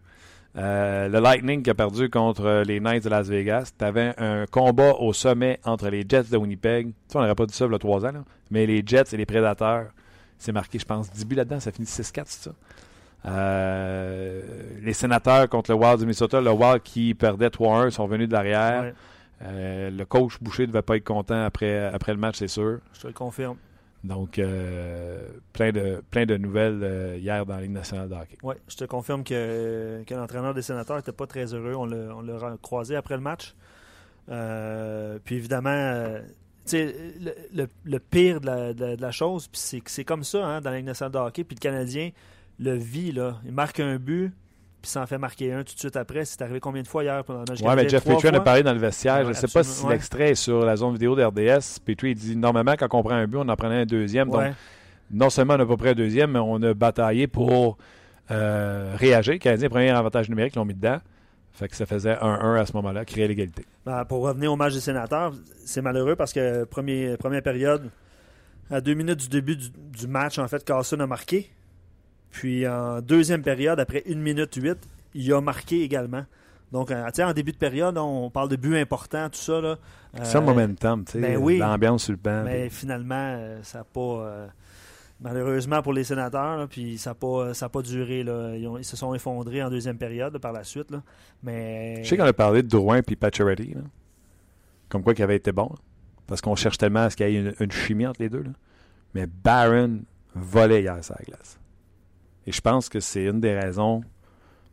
[0.59, 3.71] Euh, le Lightning qui a perdu contre les Knights de Las Vegas.
[3.77, 6.87] Tu avais un combat au sommet entre les Jets de Winnipeg.
[6.87, 8.23] Tu sais, on n'aurait pas dit ça il y a trois ans, là.
[8.51, 9.87] mais les Jets et les Prédateurs.
[10.37, 11.59] C'est marqué, je pense, 10 buts là-dedans.
[11.59, 12.51] Ça finit 6-4, c'est ça?
[13.25, 14.41] Euh,
[14.81, 16.41] les sénateurs contre le Wild du Minnesota.
[16.41, 18.83] Le Wild qui perdait 3-1 sont venus de l'arrière.
[18.83, 18.93] Ouais,
[19.41, 22.79] Euh, le coach Boucher ne devait pas être content après, après le match, c'est sûr.
[22.93, 23.55] je te le confirme.
[24.03, 28.37] Donc, euh, plein, de, plein de nouvelles euh, hier dans la Ligue nationale de hockey.
[28.43, 31.75] Oui, je te confirme que, que l'entraîneur des sénateurs n'était pas très heureux.
[31.75, 33.55] On l'a croisé après le match.
[34.29, 36.15] Euh, puis évidemment,
[36.71, 40.69] le, le- pire de la, de de chose, c'est que c'est comme ça hein, dans
[40.69, 41.43] la Ligue nationale de hockey.
[41.43, 42.11] Puis le Canadien
[42.59, 43.11] le vit.
[43.11, 43.39] Là.
[43.45, 44.31] Il marque un but,
[44.81, 46.25] puis s'en fait marquer un tout de suite après.
[46.25, 47.89] C'est arrivé combien de fois hier pendant le match Ouais, mais?
[47.89, 49.23] Jeff Petrie en a parlé dans le vestiaire.
[49.23, 49.93] je ne sais pas si ouais.
[49.93, 51.79] l'extrait est sur la zone vidéo de RDS.
[51.83, 54.29] Petrie dit normalement, quand on prend un but, on en prenait un deuxième.
[54.29, 54.47] Ouais.
[54.47, 54.55] Donc,
[55.11, 57.77] non seulement on n'a pas pris un deuxième, mais on a bataillé pour
[58.31, 59.33] euh, réagir.
[59.33, 60.99] Le Canadien, premier avantage numérique, ils l'ont mis dedans.
[61.51, 63.65] Fait que ça faisait 1-1 à ce moment-là, créer l'égalité.
[63.85, 65.33] Ben, pour revenir au match des sénateurs,
[65.65, 67.89] c'est malheureux parce que premier, première période,
[68.69, 71.49] à deux minutes du début du, du match, en fait, Carlson a marqué.
[72.31, 74.77] Puis en deuxième période, après une minute huit,
[75.13, 76.25] il a marqué également.
[76.71, 79.59] Donc, euh, en début de période, on parle de buts importants, tout ça.
[79.59, 79.77] Là.
[80.19, 81.57] Euh, momentum, tu sais, ben oui.
[81.57, 82.43] l'ambiance sur le banc.
[82.45, 83.99] Mais finalement, euh, ça n'a pas.
[84.01, 84.47] euh,
[85.21, 88.23] Malheureusement pour les sénateurs, là, puis ça n'a pas, ça a pas duré.
[88.23, 88.55] Là.
[88.55, 90.91] Ils, ont- ils se sont effondrés en deuxième période par la suite.
[90.91, 91.01] Là.
[91.43, 93.81] Mais Je sais qu'on a parlé de Drouin puis Pacioretty, là.
[94.87, 95.71] comme quoi qu'il avait été bon.
[96.25, 98.45] Parce qu'on cherche tellement à ce qu'il y ait une, une chimie entre les deux.
[99.13, 99.99] Mais Barron
[100.35, 101.58] volait hier sur la glace.
[102.47, 104.01] Et je pense que c'est une des raisons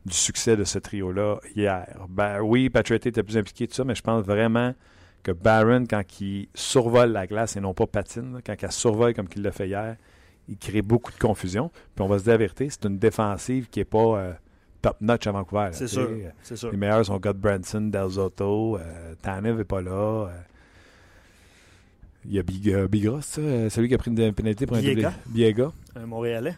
[0.05, 1.87] du succès de ce trio-là hier.
[2.09, 4.75] Ben, oui, Pacioretty était plus impliqué de ça, mais je pense vraiment
[5.23, 9.27] que Barron, quand il survole la glace et non pas patine, quand il survole comme
[9.35, 9.97] il l'a fait hier,
[10.49, 11.71] il crée beaucoup de confusion.
[11.95, 14.33] Puis on va se dire la vérité, c'est une défensive qui n'est pas euh,
[14.81, 15.71] top-notch à Vancouver.
[15.73, 16.09] c'est sûr.
[16.45, 16.71] sûr.
[16.71, 19.91] Les meilleurs sont God Branson, Del Zotto, euh, Tanev n'est pas là.
[19.91, 20.29] euh,
[22.25, 25.13] il y a Big, Bigros, euh, celui qui a pris une pénalité pour un Biega.
[25.27, 25.73] Biega.
[25.95, 26.57] Un Montréalais.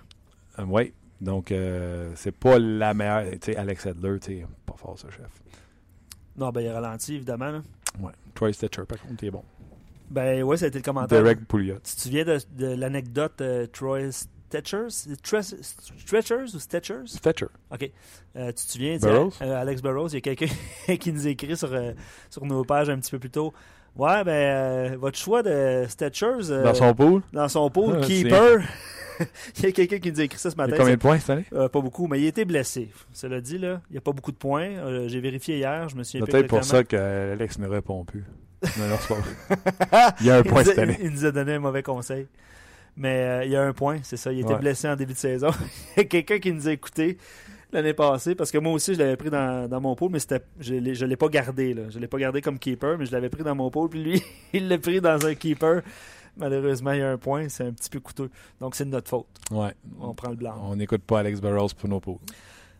[0.66, 0.92] Oui.
[1.20, 3.24] Donc, euh, c'est pas la meilleure.
[3.32, 5.26] Tu sais, Alex Edler, tu sais, pas fort, ce chef.
[6.36, 7.50] Non, ben il a ralenti, évidemment.
[7.50, 7.62] là.
[8.00, 8.12] Ouais.
[8.34, 9.42] Troy Stitcher, par contre, il est bon.
[10.10, 11.20] Ben ouais, ça a été le commentaire.
[11.22, 11.76] Derek Pouliot.
[11.84, 14.86] Tu te souviens de, de l'anecdote euh, Troy Stetchers
[15.22, 15.42] Tre-
[15.98, 17.02] Stretchers ou Stetchers?
[17.06, 17.46] Stitcher.
[17.72, 17.90] OK.
[18.36, 19.34] Euh, tu te souviens, Burroughs?
[19.42, 20.46] euh, Alex Burroughs, il y a quelqu'un
[20.96, 21.92] qui nous écrit sur, euh,
[22.30, 23.52] sur nos pages un petit peu plus tôt.
[23.96, 28.60] Ouais, ben, euh, votre choix de Stetchers euh, Dans son pool, dans son pool, keeper.
[29.58, 30.74] il y a quelqu'un qui nous a écrit ça ce il y matin.
[30.74, 31.44] a combien de points cette année?
[31.52, 32.88] Euh, pas beaucoup, mais il a été blessé.
[33.12, 34.68] Cela dit, là, il n'y a pas beaucoup de points.
[34.68, 38.24] Euh, J'ai vérifié hier, je me suis Peut-être pour ça qu'Alex ne répond plus.
[38.78, 40.14] Non, non, c'est pas vrai.
[40.20, 40.98] Il y a un point a, cette année.
[41.00, 42.26] il nous a donné un mauvais conseil.
[42.96, 44.32] Mais euh, il y a un point, c'est ça.
[44.32, 44.58] Il était Ouais.
[44.58, 45.50] blessé en début de saison.
[45.96, 47.16] il y a quelqu'un qui nous a écouté
[47.72, 50.40] l'année passée, parce que moi aussi, je l'avais pris dans, dans mon pool, mais c'était,
[50.58, 51.74] je ne l'ai pas gardé.
[51.74, 51.82] Là.
[51.90, 53.90] Je ne l'ai pas gardé comme keeper, mais je l'avais pris dans mon pool.
[53.90, 55.82] Puis lui, il l'a pris dans un keeper.
[56.38, 57.48] Malheureusement, il y a un point.
[57.48, 58.30] C'est un petit peu coûteux.
[58.60, 59.26] Donc, c'est de notre faute.
[59.50, 59.74] Ouais.
[60.00, 60.54] On prend le blanc.
[60.62, 62.18] On n'écoute pas Alex Burroughs pour nos pools.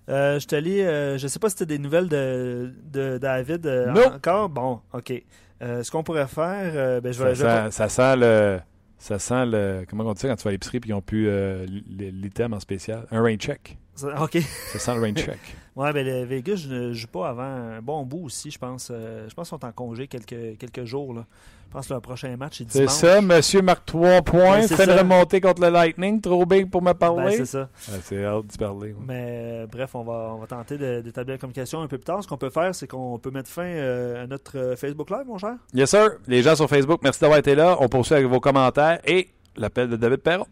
[0.09, 3.67] Euh, je te lis, euh, je sais pas si c'était des nouvelles de, de David
[3.67, 4.15] euh, Non.
[4.15, 4.49] encore?
[4.49, 5.13] Bon, ok.
[5.61, 7.35] Euh, ce qu'on pourrait faire, euh, ben, je vais.
[7.35, 8.59] Ça je ça sent le.
[8.97, 9.85] Ça sent le.
[9.89, 11.29] Comment on dit ça quand tu vas à l'épicerie et ils ont pu
[11.67, 13.07] l'item en spécial?
[13.11, 13.77] Un rain check.
[14.21, 14.39] Ok.
[14.73, 15.39] Ça sent le rain check.
[15.79, 18.89] Ouais, ben le Vegas, je ne joue pas avant un bon bout aussi, je pense.
[18.91, 21.15] Euh, je pense qu'ils sont en congé quelques, quelques jours.
[21.15, 21.25] Là.
[21.69, 22.95] Je pense que le prochain match est C'est dimanche.
[22.97, 24.99] ça, monsieur marque 3 points, Ben, c'est fait une ça.
[25.03, 27.37] remontée contre le Lightning, trop big pour me Ben, parler.
[27.37, 27.69] c'est ça.
[28.03, 28.89] C'est hâte d'y parler.
[28.89, 28.99] ouais.
[29.07, 29.25] Mais
[29.63, 32.25] euh, bref, on va, on va tenter d'établir la communication un peu plus tard.
[32.25, 35.39] Ce qu'on peut faire, c'est qu'on peut mettre fin euh, à notre Facebook Live, mon
[35.39, 35.55] cher.
[35.75, 36.09] Yes, sir.
[36.27, 37.77] Les gens sur Facebook, merci d'avoir été là.
[37.79, 40.47] On poursuit avec vos commentaires et l'appel de David Perron.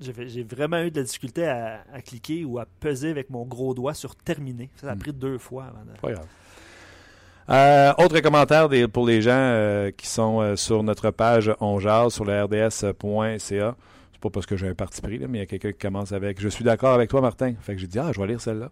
[0.00, 3.74] J'ai vraiment eu de la difficulté à, à cliquer ou à peser avec mon gros
[3.74, 4.70] doigt sur terminer.
[4.76, 4.98] Ça a Hmm.
[4.98, 5.98] pris deux fois avant de.
[6.00, 6.26] Pas grave.
[7.50, 11.78] Euh, autre commentaire des- pour les gens euh, qui sont euh, sur notre page On
[11.80, 13.38] Jase sur le rds.ca.
[14.12, 15.78] C'est pas parce que j'ai un parti pris, là, mais il y a quelqu'un qui
[15.78, 17.54] commence avec Je suis d'accord avec toi, Martin.
[17.60, 18.70] Fait que j'ai dit Ah, je vais lire celle-là.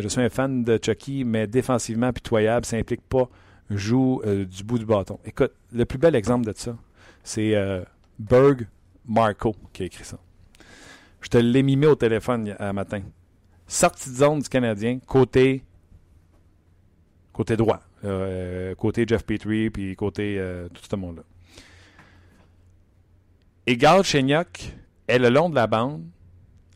[0.00, 3.28] Je suis un fan de Chucky, mais défensivement pitoyable, ça implique pas
[3.70, 5.18] joue du bout du bâton.
[5.26, 6.74] Écoute, le plus bel exemple de ça,
[7.24, 7.54] c'est
[8.18, 8.66] Berg
[9.06, 10.18] Marco qui a écrit ça.
[11.20, 13.02] Je te l'ai mimé au téléphone un matin.
[13.66, 15.64] Sortie de zone du Canadien, côté
[17.32, 21.22] côté droit, euh, côté Jeff Petrie, puis côté euh, tout ce monde-là.
[23.66, 26.04] Et Gal est le long de la bande,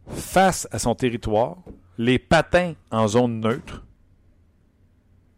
[0.09, 1.59] face à son territoire,
[1.99, 3.85] les patins en zone neutre,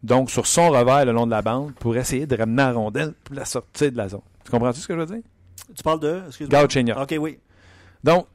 [0.03, 3.15] donc sur son revers le long de la bande, pour essayer de ramener la rondelle
[3.25, 4.23] pour la sortir de la zone.
[4.45, 5.23] Tu comprends-tu ce que je veux dire?
[5.75, 6.23] Tu parles de.
[6.27, 6.61] Excuse-moi.
[6.61, 6.99] Gal Chenyok.
[6.99, 7.39] Ok, oui.
[8.05, 8.27] Donc,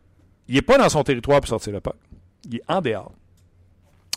[0.47, 1.95] il n'est pas dans son territoire pour sortir le puck.
[2.49, 3.11] Il est en dehors.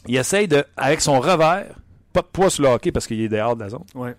[0.08, 1.74] Il essaye de, avec son revers,
[2.12, 3.84] pas de poids sur le hockey parce qu'il est dehors de la zone.
[3.94, 4.14] Ouais.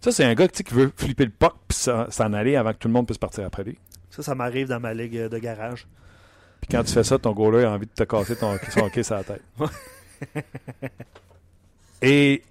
[0.00, 2.88] Ça, c'est un gars qui veut flipper le puck puis s'en aller avant que tout
[2.88, 3.78] le monde puisse partir après lui.
[4.10, 5.86] Ça, ça m'arrive dans ma ligue de garage.
[6.60, 9.02] Puis quand tu fais ça, ton goaler a envie de te casser ton, son hockey
[9.02, 9.42] sur la tête.
[12.02, 12.42] et,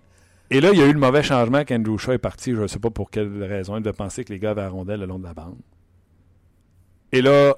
[0.49, 2.53] et là, il y a eu le mauvais changement qu'Andrew Shaw est parti.
[2.53, 3.77] Je ne sais pas pour quelle raison.
[3.77, 5.57] Il devait penser que les gars avaient la rondelle le long de la bande.
[7.11, 7.55] Et là,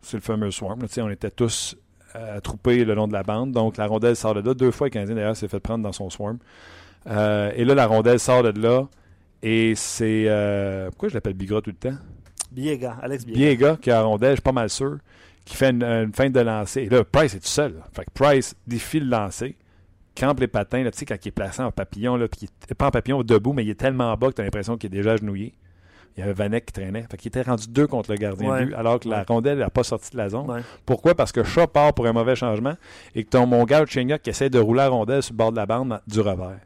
[0.00, 0.80] c'est le fameux swarm.
[0.80, 1.76] là, on était tous
[2.16, 3.52] euh, attroupés le long de la bande.
[3.52, 4.54] Donc, la rondelle sort de là.
[4.54, 6.38] Deux fois, le Canadien, d'ailleurs, s'est fait prendre dans son swarm.
[7.06, 8.86] Euh, et là, la rondelle sort de là.
[9.42, 10.24] Et c'est...
[10.28, 11.96] euh, pourquoi je l'appelle Bigra tout le temps?
[12.52, 13.38] Biega, Alex Biega.
[13.38, 14.98] Biega qui a la rondelle, je suis pas mal sûr,
[15.44, 16.82] qui fait une, une feinte de lancer.
[16.82, 17.74] Et là, Price est tout seul.
[17.74, 17.88] là.
[17.92, 19.56] Fait que Price défie le lancer,
[20.14, 22.48] campe les patins, là, tu sais, quand il est placé en papillon, là, puis il
[22.70, 24.88] est pas en papillon debout, mais il est tellement bas que tu as l'impression qu'il
[24.88, 25.54] est déjà agenouillé.
[26.16, 27.06] Il y avait Vanek qui traînait.
[27.10, 28.60] Fait qu'il était rendu deux contre le gardien Ouais.
[28.60, 30.50] de but, alors que la rondelle n'a pas sorti de la zone.
[30.50, 30.60] Ouais.
[30.84, 31.14] Pourquoi?
[31.14, 32.74] Parce que Shaw part pour un mauvais changement
[33.14, 35.50] et que ton mon gars Chenyok qui essaie de rouler la rondelle sur le bord
[35.52, 36.60] de la bande du revers.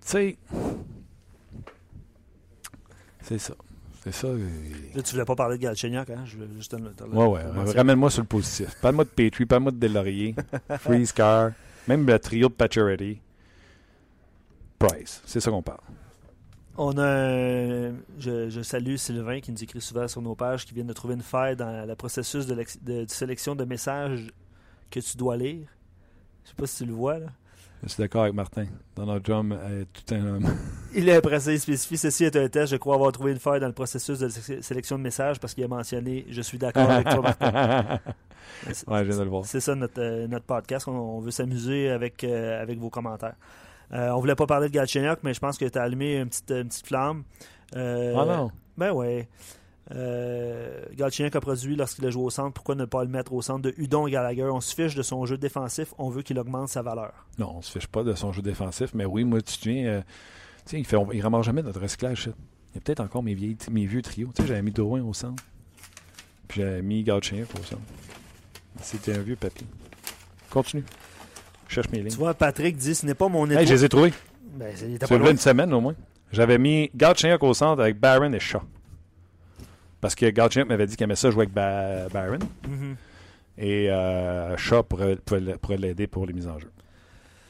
[0.00, 0.38] Tu sais,
[3.22, 3.54] c'est ça.
[4.04, 4.28] C'est ça.
[4.28, 6.22] Là, tu voulais pas parler de Galchenyuk, hein?
[6.26, 7.72] Je voulais juste te Ouais, ouais.
[7.74, 8.76] Ramène-moi sur le positif.
[8.80, 10.36] Parle-moi de Petrie, parle-moi de Delaurier,
[10.78, 11.50] Freeze Car,
[11.88, 13.20] même le trio de Pacioretty.
[14.78, 15.22] Price.
[15.26, 15.80] C'est ça qu'on parle.
[16.78, 20.74] On a un- je, je salue Sylvain qui nous écrit souvent sur nos pages qui
[20.74, 24.26] vient de trouver une faille dans le processus de, l'ex- de- de sélection de messages
[24.90, 25.66] que tu dois lire.
[26.44, 27.26] Je sais pas si tu le vois là.
[27.82, 28.66] Je suis d'accord avec Martin.
[28.96, 30.46] Donald Trump est tout un homme.
[30.94, 31.04] Il
[31.40, 32.72] ça, il spécifie ceci est un test.
[32.72, 35.52] Je crois avoir trouvé une faille dans le processus de sé- sélection de messages parce
[35.54, 38.00] qu'il a mentionné je suis d'accord avec toi, Martin.
[38.86, 39.44] Ouais, je viens de le voir.
[39.44, 40.86] C'est ça notre, euh, notre podcast.
[40.88, 43.34] On, on veut s'amuser avec, euh, avec vos commentaires.
[43.92, 46.28] Euh, on voulait pas parler de Galchenyuk, mais je pense que tu as allumé une
[46.28, 47.24] petite, une petite flamme.
[47.74, 48.50] Euh, Ah non.
[48.76, 49.28] Ben ouais.
[49.94, 52.52] Euh, Galchenyuk a produit lorsqu'il a joué au centre.
[52.52, 54.44] Pourquoi ne pas le mettre au centre de Udon et Gallagher?
[54.44, 55.94] On se fiche de son jeu défensif.
[55.98, 57.12] On veut qu'il augmente sa valeur.
[57.38, 59.86] Non, on se fiche pas de son jeu défensif, mais oui, moi, tu te souviens,
[59.86, 60.02] euh,
[60.72, 62.28] il, fait, il ramasse jamais notre recyclage.
[62.72, 64.30] Il y a peut-être encore mes, vieilles, mes vieux trios.
[64.34, 65.42] Tu sais, j'avais mis Drouin au centre,
[66.48, 67.82] puis j'avais mis Gauthier au centre.
[68.82, 69.66] C'était un vieux papier.
[70.50, 70.84] Continue.
[71.68, 72.10] Je cherche mes lignes.
[72.10, 73.60] Tu vois, Patrick dit ce n'est pas mon étoile.
[73.62, 74.12] Hey, je les ai trouvés.
[74.54, 75.94] Ben, Ça pas une semaine au moins.
[76.32, 78.60] J'avais mis Gauthier au centre avec Barron et Shaw.
[80.00, 82.38] Parce que Gauthier m'avait dit qu'il aimait ça jouer avec Ba- Barron.
[82.68, 82.96] Mhm.
[83.58, 85.18] Et euh, Shaw pourrait,
[85.78, 86.70] l'aider pour les mises en jeu.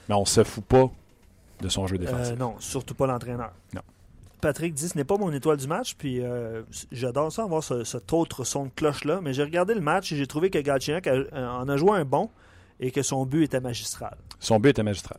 [0.09, 0.91] Mais on se fout pas
[1.61, 2.33] de son jeu défensif.
[2.35, 3.53] Euh, non, surtout pas l'entraîneur.
[3.75, 3.81] Non.
[4.41, 6.63] Patrick dit ce n'est pas mon étoile du match, puis euh,
[6.93, 10.17] j'adore ça, avoir ce, cet autre son de cloche-là, mais j'ai regardé le match et
[10.17, 12.31] j'ai trouvé que euh, en a joué un bon
[12.81, 14.17] et que son but était magistral.
[14.39, 15.19] Son but était magistral.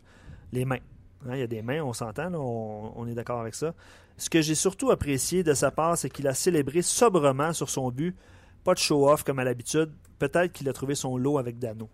[0.52, 0.78] Les mains.
[1.26, 3.74] Hein, il y a des mains, on s'entend, on est d'accord avec ça.
[4.18, 7.90] Ce que j'ai surtout apprécié de sa part, c'est qu'il a célébré sobrement sur son
[7.90, 8.16] but.
[8.64, 9.90] Pas de show-off comme à l'habitude.
[10.18, 11.88] Peut-être qu'il a trouvé son lot avec Dano.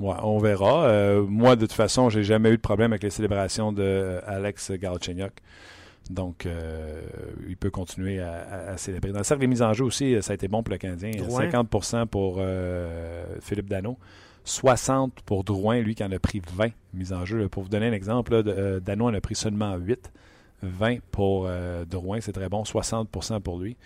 [0.00, 0.86] Ouais, on verra.
[0.86, 4.20] Euh, moi, de toute façon, j'ai jamais eu de problème avec les célébrations de euh,
[4.26, 5.32] Alex Galchenyuk.
[6.10, 7.00] Donc, euh,
[7.48, 9.12] il peut continuer à, à- à célébrer.
[9.12, 10.78] Dans le cercle des mises en jeu aussi, euh, ça a été bon pour le
[10.78, 11.12] Canadien.
[11.16, 11.46] Drouin.
[11.48, 13.96] 50% pour euh, Philippe Dano.
[14.44, 17.48] 60 pour Drouin, lui qui en a pris 20 mises en jeu.
[17.48, 20.10] Pour vous donner un exemple, là, euh, Dano en a pris seulement 8.
[20.62, 21.48] 20 pour
[21.88, 22.64] Drouin, c'est très bon.
[22.64, 23.76] 60% pour lui.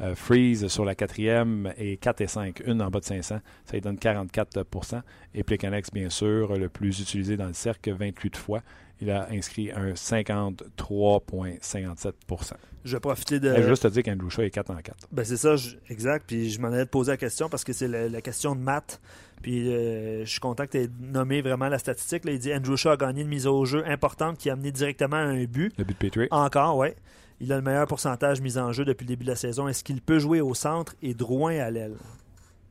[0.00, 3.72] Euh, Freeze sur la quatrième et 4 et 5, une en bas de 500, ça
[3.72, 5.02] lui donne 44%
[5.34, 8.62] Et Plekanex, bien sûr, le plus utilisé dans le cercle, 28 fois.
[9.02, 12.52] Il a inscrit un 53,57
[12.84, 13.54] Je vais profiter de.
[13.56, 15.08] Je juste te dire qu'Andrew Shaw est 4 en 4.
[15.12, 16.24] Ben c'est ça, je- exact.
[16.26, 18.60] Puis je m'en allais te poser la question parce que c'est la, la question de
[18.60, 19.00] maths.
[19.42, 22.24] Puis euh, je suis content que tu aies nommé vraiment la statistique.
[22.24, 24.72] Là, il dit Andrew Shaw a gagné une mise au jeu importante qui a amené
[24.72, 25.72] directement à un but.
[25.78, 26.28] Le but de Petrie.
[26.30, 26.96] Encore, ouais.
[27.40, 29.66] Il a le meilleur pourcentage mise en jeu depuis le début de la saison.
[29.66, 31.96] Est-ce qu'il peut jouer au centre et Drouin à l'aile?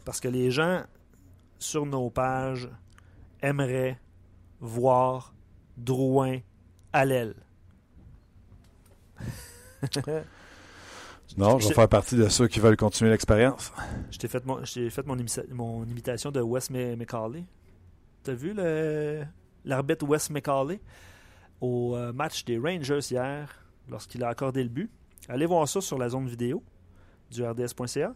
[0.05, 0.84] Parce que les gens
[1.57, 2.70] sur nos pages
[3.41, 3.99] aimeraient
[4.59, 5.34] voir
[5.78, 6.39] Drouin
[6.93, 7.34] à l'aile.
[11.38, 13.72] Non, je vais faire partie de ceux qui veulent continuer l'expérience.
[14.11, 17.45] Je t'ai fait mon, je t'ai fait mon, imita- mon imitation de Wes McCauley.
[18.24, 19.24] T'as vu le,
[19.63, 20.80] l'arbitre Wes McCauley
[21.61, 23.55] au euh, match des Rangers hier,
[23.88, 24.90] lorsqu'il a accordé le but?
[25.28, 26.64] Allez voir ça sur la zone vidéo
[27.32, 28.14] du RDS.ca.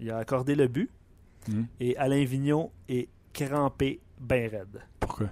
[0.00, 0.90] Il a accordé le but
[1.46, 1.64] Hmm.
[1.78, 4.80] et Alain Vignon est crampé bien raide.
[4.98, 5.28] Pourquoi?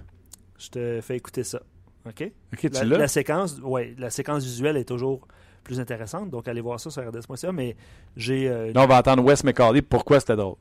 [0.59, 1.59] Je te fais écouter ça.
[2.05, 2.31] OK?
[2.53, 2.97] Ok, tu La, l'as?
[2.99, 5.27] la séquence, ouais, la séquence visuelle est toujours
[5.63, 7.75] plus intéressante, donc allez voir ça sur RDS.ca, mais
[8.15, 8.47] j'ai...
[8.47, 9.81] euh, Là, on va entendre Wes McCauley.
[9.81, 10.57] Pourquoi c'était drôle?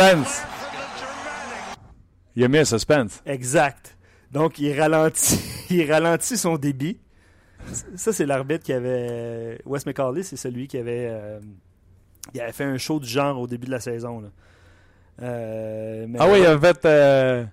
[0.00, 0.42] Suspense!
[2.34, 3.22] Il a mis un suspense.
[3.26, 3.98] Exact.
[4.32, 5.38] Donc, il ralentit,
[5.70, 6.98] il ralentit son débit.
[7.96, 9.58] Ça, c'est l'arbitre qui avait.
[9.66, 11.08] Wes McCauley, c'est celui qui avait.
[11.10, 11.38] euh,
[12.32, 14.20] il avait fait un show du genre au début de la saison.
[14.20, 14.28] là.
[15.22, 16.78] Euh, mais- Ah oui, il a fait.
[16.86, 17.44] euh,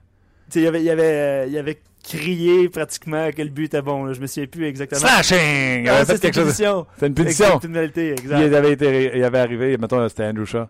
[0.56, 4.06] il avait, il, avait, il avait crié pratiquement que le but était bon.
[4.06, 4.14] là.
[4.14, 5.02] Je me souviens plus exactement.
[5.02, 5.84] Slashing!
[5.84, 6.52] Il Ah, avait fait quelque une chose.
[6.54, 6.88] pétition.
[6.98, 7.46] C'est une pétition.
[7.46, 8.40] Exact, une pénalité, exact.
[8.40, 10.68] Il avait, été, il avait arrivé, mettons, c'était Andrew Shaw.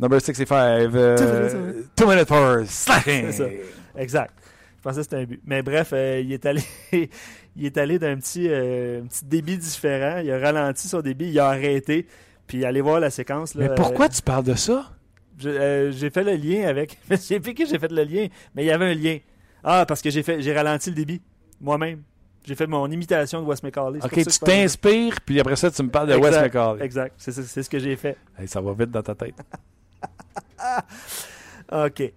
[0.00, 3.26] Number 65, euh, two minutes for slashing!
[3.30, 3.44] C'est ça.
[3.96, 4.32] Exact.
[4.78, 5.40] Je pensais que c'était un but.
[5.44, 6.62] Mais bref, euh, il est allé,
[7.56, 10.20] il est allé d'un petit, euh, petit débit différent.
[10.24, 12.06] Il a ralenti son débit, il a arrêté.
[12.46, 13.54] Puis allez voir la séquence.
[13.54, 14.90] Là, Mais pourquoi Euh, tu parles de ça?
[15.44, 16.98] euh, j'ai fait le lien avec.
[17.08, 19.18] Plus que j'ai fait le lien, mais il y avait un lien.
[19.62, 21.20] Ah, parce que j'ai fait, j'ai ralenti le débit
[21.60, 22.00] moi-même.
[22.46, 24.00] J'ai fait mon imitation de Wes McCauley.
[24.02, 26.84] Ok, tu t'inspires, puis après ça, tu me parles de Wes Exact, McCauley.
[26.86, 27.14] Exact.
[27.18, 28.16] C'est, c'est- c'est ce que j'ai fait.
[28.38, 29.34] Hey, ça va vite dans ta tête.
[31.72, 32.12] OK.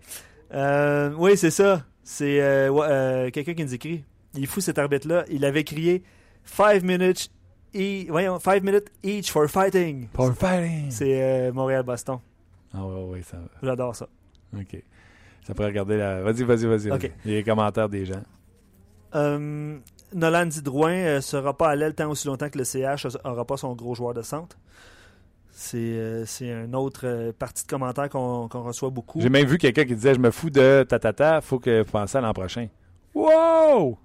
[0.54, 1.86] Euh, oui, c'est ça.
[2.04, 4.04] C'est euh, euh, quelqu'un qui nous écrit.
[4.36, 5.26] Il est fou cet arbitre-là.
[5.30, 6.04] Il avait crié
[6.44, 7.32] 5 minutes,
[7.76, 10.08] e- voyons, five minutes each for fighting.
[10.14, 10.92] For fighting!
[10.92, 12.20] C'est Montréal-Boston.
[12.74, 13.50] Ah ouais, ouais, ça va.
[13.62, 14.08] J'adore ça.
[14.56, 14.84] Ok.
[15.46, 16.22] Ça pourrait regarder la.
[16.22, 16.92] Vas-y, vas-y, vas-y.
[16.92, 17.02] Ok.
[17.02, 17.12] vas-y.
[17.26, 18.24] Il y a les commentaires des gens.
[19.16, 19.78] Euh,
[20.14, 23.58] Nolan Didrouin ne sera pas à l'aile tant aussi longtemps que le CH n'aura pas
[23.58, 24.58] son gros joueur de centre.
[25.56, 29.22] C'est euh, c'est une autre euh, partie de commentaires qu'on qu'on reçoit beaucoup.
[29.22, 32.18] J'ai même vu quelqu'un qui disait Je me fous de tatata, faut que vous pensiez
[32.18, 32.68] à l'an prochain.
[33.14, 34.00] Wow!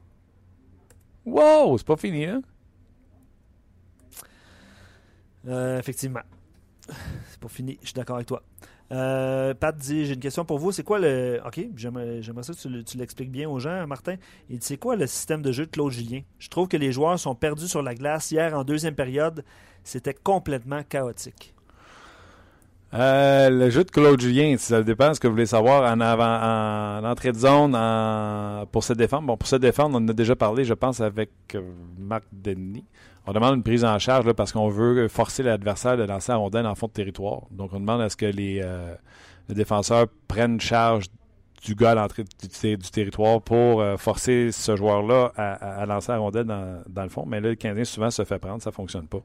[1.25, 1.79] Wow!
[1.79, 2.43] C'est pas fini, hein?
[5.47, 6.21] Euh, effectivement.
[7.31, 8.43] C'est pas fini, je suis d'accord avec toi.
[8.91, 10.73] Euh, Pat dit J'ai une question pour vous.
[10.73, 11.41] C'est quoi le.
[11.47, 14.15] Ok, j'aimerais ça que tu, le- tu l'expliques bien aux gens, Martin.
[14.61, 16.21] C'est quoi le système de jeu de Claude Julien?
[16.39, 18.31] Je trouve que les joueurs sont perdus sur la glace.
[18.31, 19.45] Hier, en deuxième période,
[19.85, 21.55] c'était complètement chaotique.
[22.95, 26.01] Euh, le jeu de Claude Julien, ça dépend de ce que vous voulez savoir en
[26.01, 27.73] avant, en entrée de zone,
[28.73, 29.27] pour se défendre.
[29.27, 31.61] Bon, pour se défendre, on en a déjà parlé, je pense, avec euh,
[31.99, 32.85] Marc Denis.
[33.29, 36.39] On demande une prise en charge là, parce qu'on veut forcer l'adversaire de lancer la
[36.39, 37.43] rondelle en fond de territoire.
[37.51, 38.95] Donc, on demande à ce que les, euh,
[39.51, 41.09] défenseurs prennent charge
[41.63, 46.47] du gars à l'entrée du, territoire pour euh, forcer ce joueur-là à, lancer la rondelle
[46.47, 47.27] dans, le fond.
[47.27, 49.21] Mais là, le Canadien souvent se fait prendre, ça ne fonctionne pas.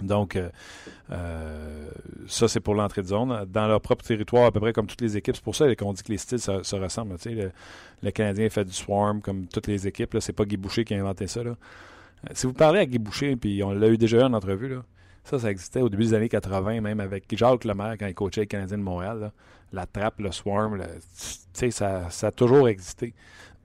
[0.00, 1.90] Donc, euh,
[2.28, 3.44] ça, c'est pour l'entrée de zone.
[3.46, 5.34] Dans leur propre territoire, à peu près comme toutes les équipes.
[5.34, 7.16] C'est pour ça qu'on dit que les styles se, se ressemblent.
[7.24, 10.14] Le, Canadien fait du swarm comme toutes les équipes.
[10.14, 10.20] là.
[10.20, 11.42] C'est pas Guy Boucher qui a inventé ça.
[11.42, 11.56] Là.
[12.34, 14.82] Si vous parlez à Guy Boucher, puis on l'a eu déjà eu en entrevue, là,
[15.24, 18.42] ça, ça existait au début des années 80, même avec Jacques Lemaire quand il coachait
[18.42, 19.32] le Canadien de Montréal.
[19.72, 20.84] La trappe, le swarm, le-
[21.70, 23.14] ça, ça a toujours existé.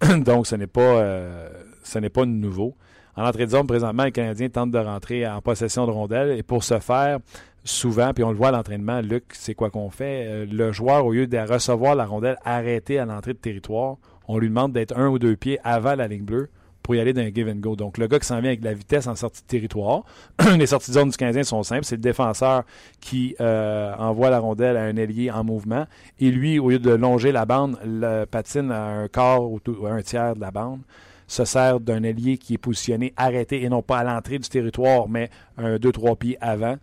[0.26, 1.50] Donc, ce n'est pas, euh,
[1.84, 2.76] ce n'est pas nouveau.
[3.16, 6.38] En entrée de zone, présentement, le Canadien tente de rentrer en possession de rondelles.
[6.38, 7.20] Et pour ce faire,
[7.64, 10.26] souvent, puis on le voit à l'entraînement, Luc, c'est quoi qu'on fait?
[10.28, 13.96] Euh, le joueur, au lieu de recevoir la rondelle arrêtée à l'entrée de territoire,
[14.28, 16.50] on lui demande d'être un ou deux pieds avant la ligne bleue
[16.86, 17.76] pour y aller d'un give and go.
[17.76, 20.04] Donc, le gars qui s'en vient avec de la vitesse en sortie de territoire,
[20.56, 21.84] les sorties de zone du Canadien sont simples.
[21.84, 22.64] C'est le défenseur
[23.02, 25.88] qui euh, envoie la rondelle à un ailier en mouvement.
[26.20, 30.02] Et lui, au lieu de longer la bande, le patine à un quart ou un
[30.04, 30.82] tiers de la bande
[31.26, 35.10] se sert d'un ailier qui est positionné arrêté et non pas à l'entrée du territoire,
[35.10, 36.78] mais un 2-3 pieds avant.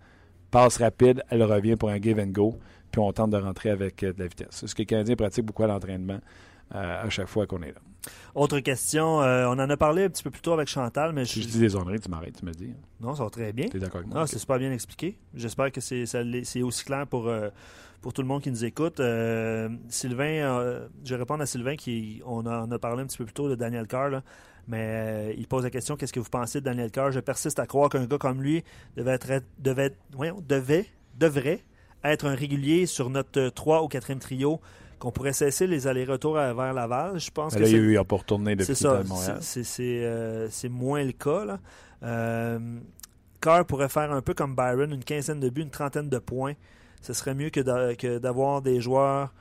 [0.51, 2.59] Passe rapide, elle revient pour un give and go,
[2.91, 4.49] puis on tente de rentrer avec euh, de la vitesse.
[4.51, 6.19] C'est ce que les Canadiens pratiquent beaucoup à l'entraînement
[6.75, 7.92] euh, à chaque fois qu'on est là.
[8.35, 11.25] Autre question, euh, on en a parlé un petit peu plus tôt avec Chantal, mais
[11.25, 12.73] Si je, je dis des tu m'arrêtes, tu me dis.
[13.01, 13.69] non, ça va très bien.
[13.69, 14.23] Tu es d'accord avec moi?
[14.23, 14.29] Ok.
[14.29, 15.19] c'est super bien expliqué.
[15.35, 17.51] J'espère que c'est ça l'est- c'est aussi clair pour, euh,
[18.01, 18.99] pour tout le monde qui nous écoute.
[19.01, 23.25] Euh, Sylvain, je vais répondre à Sylvain qui on en a parlé un petit peu
[23.25, 24.23] plus tôt de Daniel Carr, là,
[24.69, 27.67] mais il pose la question qu'est-ce que vous pensez de Daniel Carr Je persiste à
[27.67, 28.65] croire qu'un gars comme lui
[28.97, 30.87] devait être, devait, voyons, devait,
[31.19, 31.63] devrait
[32.05, 34.61] être un régulier sur notre 3 ou 4e trio,
[35.03, 37.19] qu'on pourrait cesser les allers-retours vers Laval.
[37.19, 39.03] Je pense Mais que là, il n'a pas retourné depuis ça.
[39.03, 39.39] Montréal.
[39.41, 41.45] c'est- euh, moins le cas.
[41.45, 41.59] Là.
[42.05, 42.79] Euh,
[43.41, 46.53] Carr pourrait faire un peu comme Byron, une quinzaine de buts, une trentaine de points.
[47.01, 49.35] Ce serait mieux que d'a- que d'avoir des joueurs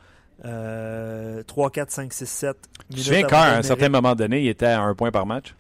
[0.46, 2.58] euh, 3, 4, 5, 6, 7.
[2.90, 5.28] Tu te souviens, quand, à un certain moment donné, il était à un point par
[5.28, 5.56] match?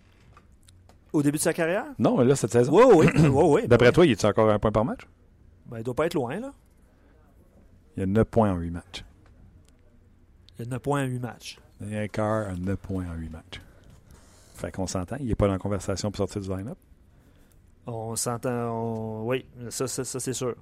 [1.13, 1.85] Au début de sa carrière?
[1.99, 2.73] Non, là, cette saison.
[2.75, 3.21] Oui, oui.
[3.29, 3.67] oui, oui.
[3.67, 5.01] D'après toi, il est encore à un point par match?
[5.67, 6.39] Ben, il doit pas être loin.
[6.39, 6.51] Là.
[7.95, 9.03] Il y a 9 points en 8 matchs.
[10.61, 11.57] Il y a 9 points à 8 matchs.
[11.79, 13.61] Daniel Carr a 9 points en 8 matchs.
[14.53, 16.77] Fait qu'on s'entend, il n'est pas dans la conversation pour sortir du line-up?
[17.87, 18.69] On s'entend.
[18.71, 20.55] on- Oui, ça, ça, ça, c'est sûr.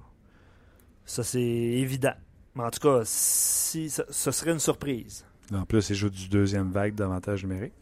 [1.04, 2.14] Ça, c'est évident.
[2.54, 5.26] Mais en tout cas, si, ça- ce serait une surprise.
[5.52, 7.74] En plus, il joue du deuxième vague d'avantage numérique.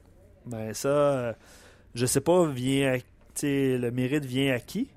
[0.45, 1.33] Ben ça, euh,
[1.95, 2.99] je sais pas, vient à-
[3.43, 4.89] le mérite vient à qui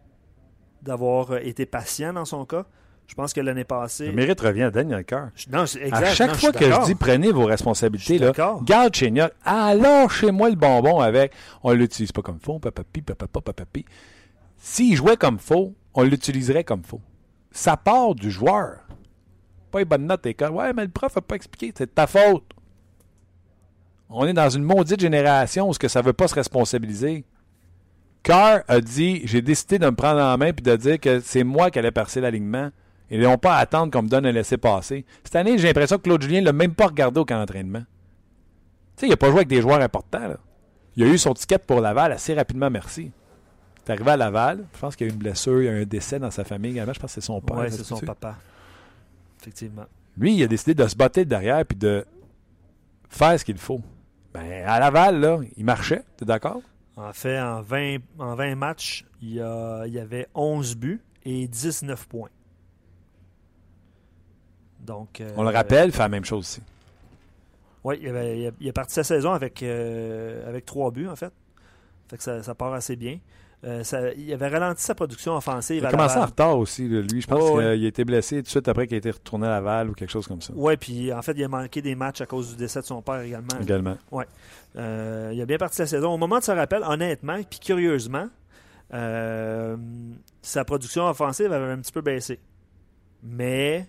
[0.82, 2.66] d'avoir été patient dans son cas?
[3.12, 4.06] Je pense que l'année passée.
[4.06, 5.04] Le mérite revient à Daniel.
[5.36, 5.94] Je- Non, exact.
[5.94, 8.32] à chaque non, fois que je dis prenez vos responsabilités, là,
[8.64, 11.34] garde Chéniac, alors chez moi le bonbon avec.
[11.62, 13.84] On l'utilise pas comme faux, papapi, papapa, papapi.
[14.58, 17.02] S'il jouait comme faux, on l'utiliserait comme faux.
[17.52, 18.78] Ça part du joueur.
[19.72, 20.52] Pas une bonne note, école.
[20.52, 21.74] Ouais, mais le prof n'a pas expliqué.
[21.78, 22.46] C'est de ta faute.
[24.10, 27.26] On est dans une maudite génération où ce que ça veut pas se responsabiliser.
[28.24, 31.44] Carr a dit J'ai décidé de me prendre en main et de dire que c'est
[31.44, 32.70] moi qui allais percer l'alignement.
[33.14, 35.06] Ils n'ont pas à attendre qu'on me donne un laisser-passer.
[35.24, 37.82] Cette année, j'ai l'impression que Claude Julien ne l'a même pas regardé au camp d'entraînement.
[38.96, 40.28] Tu sais, il n'a pas joué avec des joueurs importants.
[40.28, 40.38] là.
[40.96, 43.12] Il a eu son ticket pour Laval assez rapidement, merci.
[43.12, 44.66] Il est arrivé à Laval.
[44.74, 46.32] Je pense qu'il y a eu une blessure, il y a eu un décès dans
[46.32, 46.94] sa famille également.
[46.94, 47.58] Je pense que c'est son père.
[47.70, 48.36] Ça c'est son papa.
[49.42, 49.86] Effectivement.
[50.18, 52.06] Lui, il a décidé de se botter derrière puis de
[53.10, 53.82] faire ce qu'il faut.
[54.34, 56.04] Ben, à Laval, là, il marchait.
[56.18, 56.62] T'es d'accord?
[56.96, 61.02] En fait, en 20, en 20 matchs, il y, a- il y avait 11 buts
[61.24, 62.30] et 19 points.
[64.86, 66.62] Donc, euh, On le rappelle, il fait la même chose aussi.
[67.84, 71.32] Oui, il, a, il a parti sa saison avec, euh, avec 3 buts, en fait.
[72.10, 73.20] Fait que ça, ça part assez bien.
[73.64, 75.78] euh, ça- il avait ralenti sa production offensive.
[75.78, 77.22] Il a commencé en retard aussi, lui.
[77.22, 77.66] Je pense qu'il ouais.
[77.66, 80.10] a été blessé tout de suite après qu'il a été retourné à Laval ou quelque
[80.10, 80.52] chose comme ça.
[80.56, 83.02] Ouais, puis en fait, il a manqué des matchs à cause du décès de son
[83.04, 83.60] père également.
[83.62, 83.98] Également.
[84.12, 84.26] Ouais.
[84.78, 86.12] Euh, il a bien parti la saison.
[86.14, 88.28] Au moment de ce rappel, honnêtement, puis curieusement,
[88.96, 89.78] euh,
[90.42, 92.40] sa production offensive avait un petit peu baissé.
[93.24, 93.86] Mais,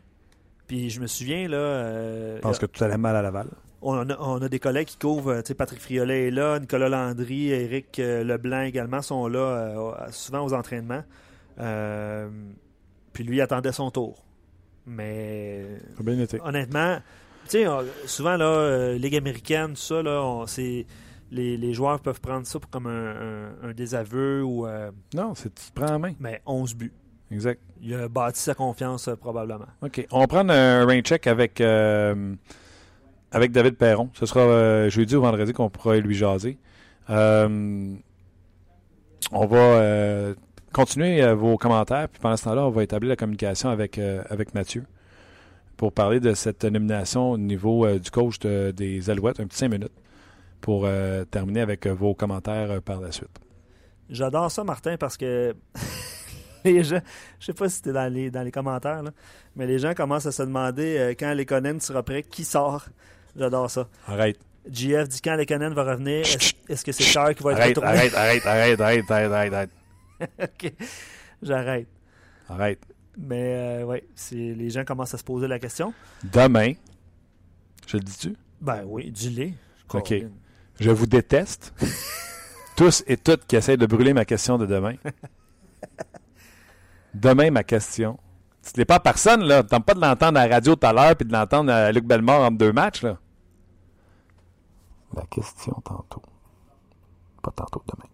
[0.73, 1.57] puis je me souviens, là.
[1.59, 3.49] euh, Je pense que tout allait mal à Laval.
[3.83, 6.59] on a, on a des collègues qui couvrent, euh, tu sais, Patrick Friolet est là,
[6.59, 11.03] Nicolas Landry, Éric euh, Leblanc également sont là euh, souvent aux entraînements.
[11.61, 12.27] Euh,
[13.13, 14.25] puis lui il attendait son tour.
[14.87, 16.41] Mais Ça a bien été.
[16.41, 16.97] honnêtement,
[17.45, 17.67] tu sais,
[18.07, 20.47] souvent là, euh, Ligue américaine, tout ça, là, on-
[21.31, 25.35] les, les joueurs peuvent prendre ça pour comme un, un- un désaveu ou euh, Non,
[25.35, 26.13] c'est tu te prends en main.
[26.19, 26.93] mais 11 buts.
[27.33, 27.61] Exact.
[27.81, 29.67] Il a bâti sa confiance euh, probablement.
[29.83, 30.07] OK.
[30.13, 32.35] On va prendre un rain check avec, euh,
[33.33, 34.11] avec David Perron.
[34.13, 36.59] Ce sera euh, jeudi ou vendredi qu'on pourra lui jaser.
[37.09, 37.97] On
[39.47, 40.35] va
[40.73, 42.09] continuer vos commentaires.
[42.09, 44.85] Puis pendant ce temps-là, on va établir la communication avec, avec Mathieu
[45.77, 49.41] pour parler de cette nomination au niveau du coach de- des Alouettes.
[49.41, 49.93] Un petit cinq minutes
[50.61, 50.87] pour
[51.31, 53.31] terminer avec vos commentaires par la suite.
[54.11, 55.55] J'adore ça, Martin, parce que
[56.71, 57.01] les gens,
[57.41, 59.11] je sais pas si c'était dans les, dans les commentaires, là,
[59.57, 62.87] mais les gens commencent à se demander euh, quand Lekonen sera prêt, qui sort.
[63.37, 63.89] J'adore ça.
[64.07, 64.39] Arrête.
[64.71, 66.25] JF dit quand Lekonen va revenir,
[66.69, 67.89] est-ce que c'est Charles qui va être Arrête, retourné?
[67.99, 69.71] arrête, arrête, arrête, arrête, arrête, arrête, arrête.
[70.43, 70.73] ok,
[71.43, 71.89] j'arrête.
[72.49, 72.81] Arrête.
[73.19, 75.93] Mais euh, ouais, les gens commencent à se poser la question.
[76.25, 76.75] Demain,
[77.87, 78.37] je le dis-tu?
[78.61, 79.55] Ben oui, du lait.
[79.93, 80.15] OK.
[80.81, 81.75] Je vous déteste.
[82.77, 84.95] Tous et toutes qui essayent de brûler ma question de demain.
[87.15, 88.19] Demain, ma question.
[88.63, 89.63] Ce n'est pas personne, là.
[89.63, 92.05] T'as pas de l'entendre à la radio tout à l'heure puis de l'entendre à Luc
[92.07, 93.19] Bellemare entre deux matchs, là.
[95.15, 96.23] La question tantôt.
[97.43, 98.09] Pas tantôt, demain.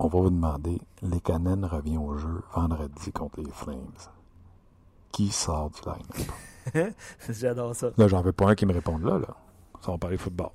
[0.00, 3.86] On va vous demander, les Cannes revient au jeu vendredi contre les Flames.
[5.12, 6.92] Qui sort du line
[7.28, 7.90] J'adore ça.
[7.96, 9.36] Là, j'en veux pas un qui me réponde là, là.
[9.80, 10.50] Ça va parler football.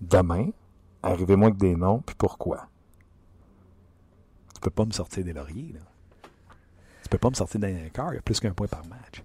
[0.00, 0.50] Demain,
[1.02, 2.68] arrivez-moi avec des noms, puis pourquoi?
[4.54, 5.80] Tu peux pas me sortir des lauriers, là.
[7.14, 9.22] Peux pas me sortir d'un quart, il y a plus qu'un point par match.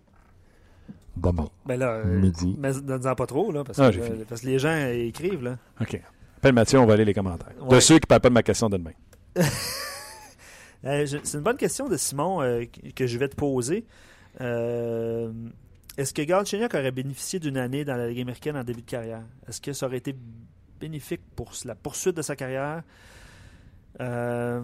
[1.17, 1.49] Demain.
[1.65, 2.55] Ben là, euh, Midi.
[2.59, 2.71] Mais
[3.15, 5.57] pas trop, là, parce, Ah, que, euh, parce que les gens euh, écrivent, là.
[5.81, 5.99] OK.
[6.37, 7.51] Appelle Mathieu, on va aller les commentaires.
[7.55, 7.81] De Ouais.
[7.81, 8.91] ceux qui parlent pas de ma question de demain.
[10.85, 13.85] Euh, je- c'est une bonne question de Simon euh, que que je vais te poser.
[14.39, 15.29] Euh,
[15.97, 19.23] Est-ce que Galchenyuk aurait bénéficié d'une année dans la Ligue américaine en début de carrière?
[19.49, 20.15] Est-ce que ça aurait été
[20.79, 22.83] bénéfique pour la poursuite de sa carrière?
[24.01, 24.61] Euh,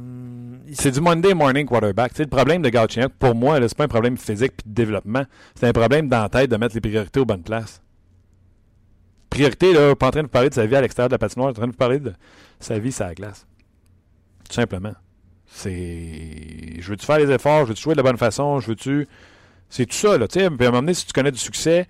[0.71, 2.11] C'est du Monday morning quarterback.
[2.11, 4.73] Tu sais, le problème de Galchenyuk, pour moi, c'est pas un problème physique puis de
[4.73, 5.23] développement.
[5.55, 7.81] C'est un problème dans la tête de mettre les priorités aux bonnes places.
[9.29, 11.17] Priorité, là, pas en train de vous parler de sa vie à l'extérieur de la
[11.17, 12.13] patinoire, en train de vous parler de
[12.59, 13.45] sa vie sur la glace.
[14.47, 14.93] Tout simplement.
[15.47, 16.79] C'est.
[16.79, 17.63] Je veux-tu faire les efforts?
[17.63, 18.59] Je veux-tu jouer de la bonne façon?
[18.59, 19.07] Je veux-tu.
[19.69, 20.27] C'est tout ça, là.
[20.27, 21.87] Puis à un moment donné, si tu connais du succès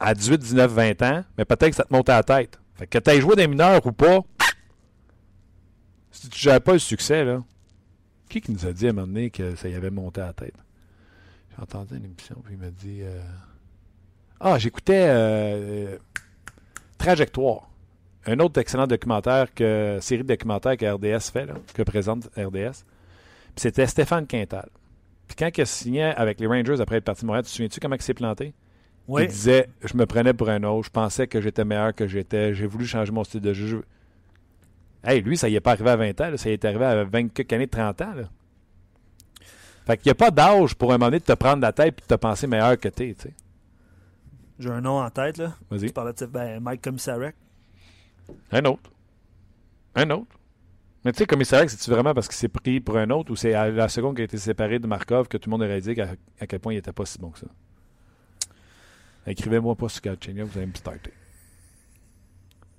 [0.00, 2.58] à 18, 19, 20 ans, mais peut-être que ça te monte à la tête.
[2.74, 4.20] Fait que tu aies joué des mineurs ou pas,
[6.14, 7.42] si tu gères pas le succès, là,
[8.28, 10.26] qui qui nous a dit à un moment donné que ça y avait monté à
[10.26, 10.54] la tête?
[11.56, 13.00] J'ai entendu une émission, puis il m'a dit...
[13.02, 13.20] euh,
[14.40, 15.98] Ah, j'écoutais euh,
[16.98, 17.68] Trajectoire,
[18.26, 22.84] un autre excellent documentaire, que série de documentaires que RDS fait, là, que présente RDS.
[23.54, 24.68] Puis c'était Stéphane Quintal.
[25.28, 27.56] Puis quand il a signé avec les Rangers après être parti de Montréal, tu te
[27.56, 28.54] souviens-tu comment il s'est planté?
[29.06, 29.24] Oui.
[29.24, 32.54] Il disait, je me prenais pour un autre, je pensais que j'étais meilleur que j'étais,
[32.54, 33.84] j'ai voulu changer mon style de jeu.
[35.04, 36.84] Hey, lui, ça y est pas arrivé à 20 ans, là, ça y est arrivé
[36.84, 38.14] à 20 quelques années, 30 ans.
[38.14, 38.24] Là.
[39.86, 41.98] Fait qu'il n'y a pas d'âge pour un moment donné de te prendre la tête
[41.98, 43.34] et de te penser meilleur que t'es, tu sais.
[44.58, 45.54] J'ai un nom en tête, là.
[45.70, 45.88] Vas-y.
[45.88, 47.34] Tu parlais de ben, Mike Commissarek.
[48.50, 48.90] Un autre.
[49.94, 50.38] Un autre.
[51.04, 53.52] Mais tu sais, commissaire, c'est-tu vraiment parce qu'il s'est pris pour un autre ou c'est
[53.52, 56.00] à la seconde qu'il a été séparé de Markov que tout le monde aurait dit
[56.00, 57.46] à, à quel point il n'était pas si bon que ça?
[59.26, 61.12] Écrivez-moi pas sur Galchenyuk, vous allez me starter.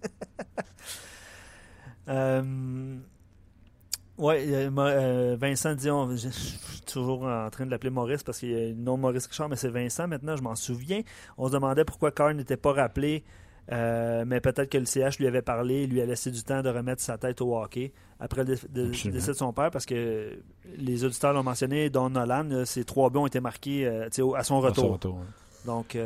[2.07, 2.95] Euh,
[4.17, 8.51] ouais, euh, Vincent Dion, je je suis toujours en train de l'appeler Maurice parce qu'il
[8.51, 11.01] y a le nom de Maurice Richard, mais c'est Vincent maintenant, je m'en souviens.
[11.37, 13.23] On se demandait pourquoi Carr n'était pas rappelé,
[13.71, 16.69] euh, mais peut-être que le CH lui avait parlé, lui a laissé du temps de
[16.69, 18.55] remettre sa tête au hockey après le
[19.11, 20.37] décès de son père parce que
[20.77, 24.33] les auditeurs l'ont mentionné, Don Nolan, ses trois buts ont été marqués euh, à son
[24.33, 25.17] À son retour.
[25.17, 25.25] hein.
[25.65, 25.97] Donc,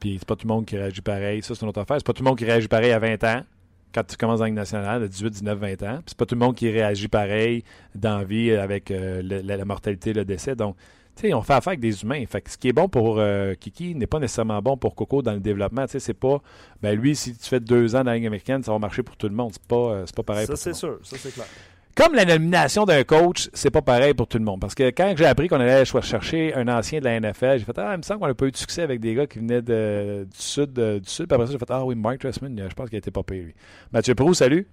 [0.00, 1.40] Puis c'est pas tout le monde qui réagit pareil.
[1.40, 1.98] Ça, c'est une autre affaire.
[1.98, 3.42] C'est pas tout le monde qui réagit pareil à 20 ans,
[3.94, 5.98] quand tu commences dans la nationale, de 18, 19, 20 ans.
[6.06, 7.64] C'est pas tout le monde qui réagit pareil
[7.94, 10.54] dans la vie avec euh, le- la, la mortalité, le décès.
[10.56, 10.76] Donc,
[11.16, 12.22] tu sais, on fait affaire avec des humains.
[12.26, 15.20] Fait que ce qui est bon pour euh, Kiki n'est pas nécessairement bon pour Coco
[15.22, 15.84] dans le développement.
[15.86, 16.40] Tu sais, c'est pas,
[16.80, 19.16] ben lui, si tu fais deux ans dans la Ligue américaine, ça va marcher pour
[19.16, 19.50] tout le monde.
[19.52, 21.46] C'est pas, euh, c'est pas pareil ça pour c'est sûr, ça c'est clair.
[21.98, 24.60] Comme la nomination d'un coach, c'est pas pareil pour tout le monde.
[24.60, 27.76] Parce que quand j'ai appris qu'on allait chercher un ancien de la NFL, j'ai fait
[27.78, 29.60] Ah, il me semble qu'on n'a pas eu de succès avec des gars qui venaient
[29.62, 30.72] de, du sud.
[30.72, 31.26] de- du sud.
[31.26, 33.22] Puis après ça, j'ai fait Ah oui, Mark Tressman, je pense qu'il a été pas
[33.24, 33.54] pire, lui.
[33.92, 34.66] Mathieu Prou, salut.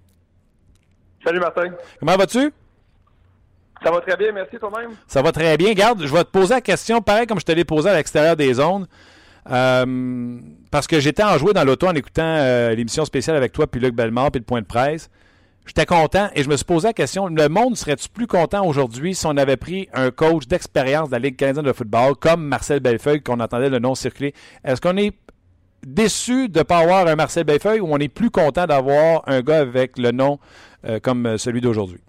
[1.24, 1.72] Salut Martin.
[2.00, 2.52] Comment vas-tu?
[3.84, 4.92] Ça va très bien, merci toi-même?
[5.08, 5.74] Ça va très bien.
[5.74, 8.36] Garde, je vais te poser la question pareil comme je te l'ai posée à l'extérieur
[8.36, 8.88] des zones.
[9.52, 10.38] Euh,
[10.72, 13.94] parce que j'étais enjoué dans l'auto en écoutant euh, l'émission spéciale avec toi, puis Luc
[13.96, 15.10] Bellemare, puis le point de presse.
[15.66, 19.16] J'étais content et je me suis posé la question, le monde serait-tu plus content aujourd'hui
[19.16, 22.82] si on avait pris un coach d'expérience de la Ligue canadienne de football comme Marcel
[22.82, 24.34] Bellefeuille, qu'on entendait le nom circuler?
[24.64, 25.14] Est-ce qu'on est
[25.86, 29.42] déçu de ne pas avoir un Marcel Bellefeuille ou on est plus content d'avoir un
[29.42, 30.40] gars avec le nom
[30.88, 32.02] euh, comme celui d'aujourd'hui?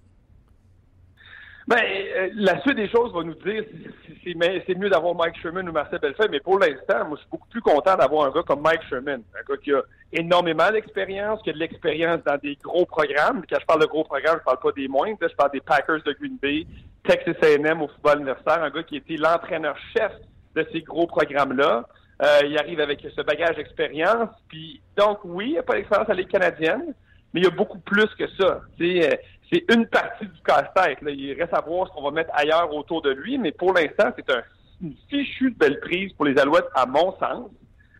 [1.68, 3.88] Ben, euh, la suite des choses va nous dire si,
[4.22, 7.22] si- si- c'est mieux d'avoir Mike Sherman ou Marcel Bellefeuille, mais pour l'instant, moi, je
[7.22, 10.70] suis beaucoup plus content d'avoir un gars comme Mike Sherman, un gars qui a énormément
[10.70, 13.42] d'expérience, qui a de l'expérience dans des gros programmes.
[13.50, 15.60] Quand je parle de gros programmes, je parle pas des moindres, là, je parle des
[15.60, 16.66] Packers de Green Bay,
[17.04, 20.12] Texas A&M au football universitaire, un gars qui était l'entraîneur-chef
[20.54, 21.84] de ces gros programmes-là.
[22.22, 26.14] Euh, il arrive avec ce bagage d'expérience, puis donc oui, il n'a pas d'expérience à
[26.14, 26.94] Ligue canadienne,
[27.34, 28.62] mais il y a beaucoup plus que ça.
[28.80, 29.10] Euh,
[29.53, 30.99] c'est une partie du casse-tête.
[31.07, 34.11] Il reste à voir ce qu'on va mettre ailleurs autour de lui, mais pour l'instant,
[34.16, 34.42] c'est un,
[34.82, 37.51] une fichue de belle prise pour les Alouettes, à mon sens.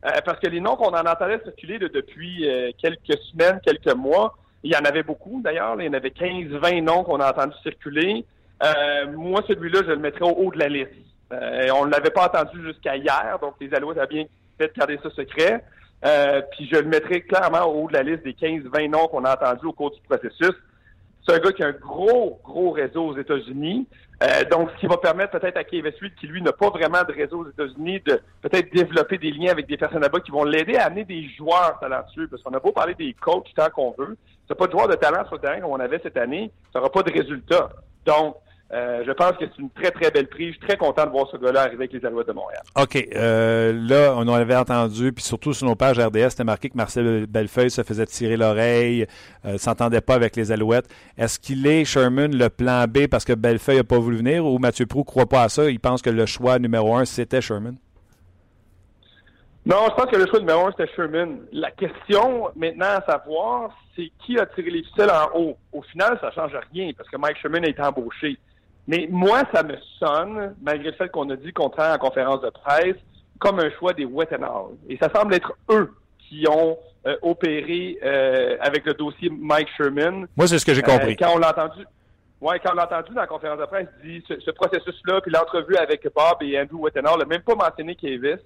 [0.05, 4.37] Euh, parce que les noms qu'on en entendait circuler depuis euh, quelques semaines, quelques mois,
[4.63, 5.77] il y en avait beaucoup d'ailleurs.
[5.81, 8.25] Il y en avait 15-20 noms qu'on a entendu circuler.
[8.63, 10.91] Euh, moi, celui-là, je le mettrais au haut de la liste.
[11.33, 14.25] Euh, on ne l'avait pas entendu jusqu'à hier, donc les Alouettes avaient bien
[14.59, 15.65] fait de garder ça secret.
[16.05, 19.25] Euh, puis je le mettrais clairement au haut de la liste des 15-20 noms qu'on
[19.25, 20.55] a entendus au cours du processus.
[21.27, 23.89] C'est un gars qui a un gros, gros réseau aux États-Unis.
[24.23, 27.03] Euh, donc, ce qui va permettre peut-être à Kevin Sweet, qui lui n'a pas vraiment
[27.03, 30.45] de réseau aux États-Unis, de peut-être développer des liens avec des personnes là-bas qui vont
[30.45, 32.29] l'aider à amener des joueurs talentueux.
[32.29, 34.17] Parce qu'on a beau parler des coachs tant qu'on veut.
[34.49, 36.79] Si pas de joueurs de talent sur le terrain comme on avait cette année, ça
[36.79, 37.71] n'aura pas de résultat.
[38.07, 38.37] Donc,
[38.73, 40.49] euh, je pense que c'est une très, très belle prise.
[40.49, 42.63] Je suis très content de voir ce gars-là arriver avec les Alouettes de Montréal.
[42.75, 42.97] OK.
[43.15, 46.77] euh, là, on en avait entendu, puis surtout sur nos pages RDS, c'était marqué que
[46.77, 49.07] Marcel Bellefeuille se faisait tirer l'oreille,
[49.45, 50.89] euh, s'entendait pas avec les Alouettes.
[51.17, 54.59] Est-ce qu'il est, Sherman, le plan B parce que Bellefeuille n'a pas voulu venir ou
[54.59, 55.71] Mathieu Prou croit pas à ça?
[55.71, 57.77] Il pense que le choix numéro un, c'était Sherman?
[59.65, 61.39] Non, je pense que le choix numéro un, c'était Sherman.
[61.53, 65.57] La question maintenant à savoir, c'est qui a tiré les ficelles en haut.
[65.73, 68.39] Au final, ça change rien parce que Mike Sherman a été embauché.
[68.89, 72.51] Mais moi, ça me sonne, malgré le fait qu'on a dit contraire en conférence de
[72.51, 72.97] presse,
[73.39, 74.77] comme un choix des Wettenhall.
[74.89, 80.27] Et ça semble être eux qui ont euh, opéré euh, avec le dossier Mike Sherman.
[80.37, 81.13] Moi, c'est ce que j'ai compris.
[81.13, 81.85] Euh, quand on l'a entendu,
[82.41, 85.21] ouais, quand on l'a entendu dans la conférence de presse, il dit ce, ce processus-là,
[85.21, 88.41] puis l'entrevue avec Bob et Andrew Wettenhall, n'a même pas mentionné Kavis.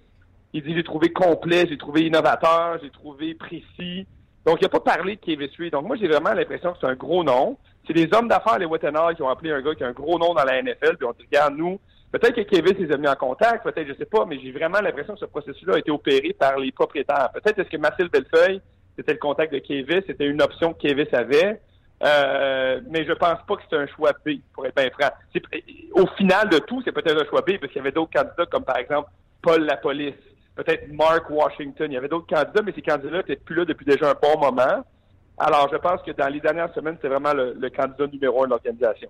[0.53, 4.07] Il dit j'ai trouvé complet, j'ai trouvé innovateur, j'ai trouvé précis.
[4.47, 5.73] Donc, il n'a pas parlé de Kavis Reed.
[5.73, 7.59] Donc, moi, j'ai vraiment l'impression que c'est un gros nom.
[7.87, 10.19] C'est des hommes d'affaires, les Wettenhall, qui ont appelé un gars qui a un gros
[10.19, 11.79] nom dans la NFL, puis on dit, regarde, nous,
[12.13, 14.81] peut-être que Kavis les a mis en contact, peut-être, je sais pas, mais j'ai vraiment
[14.81, 17.31] l'impression que ce processus-là a été opéré par les propriétaires.
[17.33, 18.61] Peut-être est-ce que Marcel Bellefeuille,
[18.97, 21.61] c'était le contact de Kavis, c'était une option que Kavis avait.
[22.03, 25.13] Euh, mais je pense pas que c'est un choix B, pour être bien franc.
[25.93, 28.47] Au final de tout, c'est peut-être un choix B, parce qu'il y avait d'autres candidats,
[28.47, 29.11] comme par exemple
[29.43, 30.15] Paul Lapolice,
[30.55, 31.91] peut-être Mark Washington.
[31.91, 34.39] Il y avait d'autres candidats, mais ces candidats n'étaient plus là depuis déjà un bon
[34.39, 34.85] moment.
[35.43, 38.51] Alors, je pense que dans les dernières semaines, c'est vraiment le, candidat numéro un de
[38.51, 39.09] l'organisation.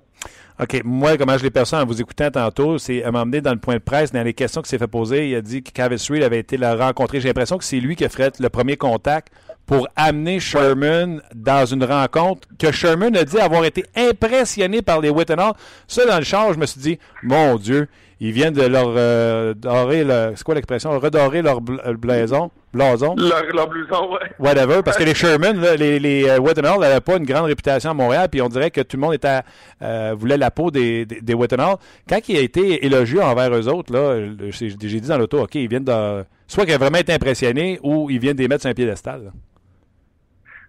[0.61, 0.80] OK.
[0.84, 3.74] Moi, comment je l'ai perçu en vous écoutant tantôt, c'est à m'emmener dans le point
[3.74, 6.22] de presse, dans les questions qu'il s'est fait poser, il a dit que Cavis Reed
[6.22, 7.20] avait été le rencontrer.
[7.20, 9.32] J'ai l'impression que c'est lui qui a fait le premier contact
[9.66, 15.11] pour amener Sherman dans une rencontre que Sherman a dit avoir été impressionné par les
[15.11, 15.55] Wittenhall.
[15.88, 17.88] Ça, dans le char, je me suis dit, mon Dieu,
[18.22, 22.50] ils viennent de leur euh, dorer, le- c'est quoi l'expression, redorer leur bl- euh, blason,
[22.72, 23.14] blason.
[23.16, 24.30] Leur, leur blouson, ouais.
[24.38, 27.90] Whatever, parce que les Sherman, là, les, les euh, Wettenhall n'avaient pas une grande réputation
[27.90, 29.40] à Montréal, puis on dirait que tout le monde était,
[29.82, 31.76] euh, voulait la peau des, des, des Wettenhall.
[32.08, 34.68] Quand il a été élogieux envers eux autres, là, j'ai
[35.00, 36.24] dit dans l'auto, OK, ils viennent de.
[36.46, 39.24] Soit qu'ils ont vraiment été impressionnés ou ils viennent des mettre sur un piédestal.
[39.24, 39.30] là.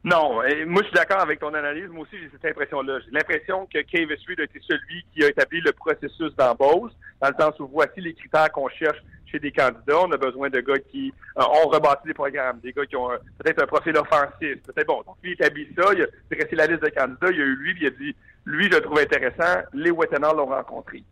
[0.03, 1.87] Non, et moi je suis d'accord avec ton analyse.
[1.91, 2.99] Moi aussi j'ai cette impression-là.
[3.05, 6.91] J'ai l'impression que Cave Reed a été celui qui a établi le processus d'embauche,
[7.21, 8.97] dans le sens où voici les critères qu'on cherche
[9.31, 9.99] chez des candidats.
[9.99, 13.11] On a besoin de gars qui euh, ont rebâti des programmes, des gars qui ont
[13.11, 14.61] euh, peut-être un profil offensif.
[14.63, 15.03] Peut-être bon.
[15.05, 17.55] Donc lui il établit ça, il a dressé la liste de candidats, il a eu
[17.55, 18.15] lui, puis il a dit
[18.45, 21.03] lui je le trouve intéressant, les Wettenhall l'ont rencontré.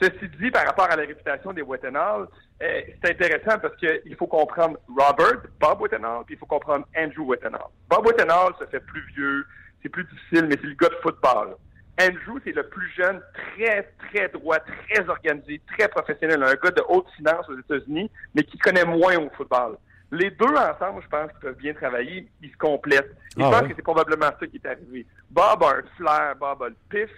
[0.00, 2.26] Ceci dit, par rapport à la réputation des Wettenhall,
[2.62, 7.26] euh, c'est intéressant parce qu'il faut comprendre Robert, Bob Wettenhall, puis il faut comprendre Andrew
[7.26, 7.70] Wettenhall.
[7.88, 9.46] Bob Wettenhall se fait plus vieux,
[9.82, 11.56] c'est plus difficile, mais c'est le gars de football.
[12.00, 13.20] Andrew, c'est le plus jeune,
[13.56, 18.42] très, très droit, très organisé, très professionnel, un gars de haute finance aux États-Unis, mais
[18.42, 19.76] qui connaît moins au football.
[20.10, 23.10] les deux ensemble, je pense qu'ils peuvent bien travailler, ils se complètent.
[23.36, 23.68] Et Ah je pense ouais.
[23.68, 25.06] que c'est probablement ça qui est arrivé.
[25.30, 27.10] Bob a un flair, Bob a le pif,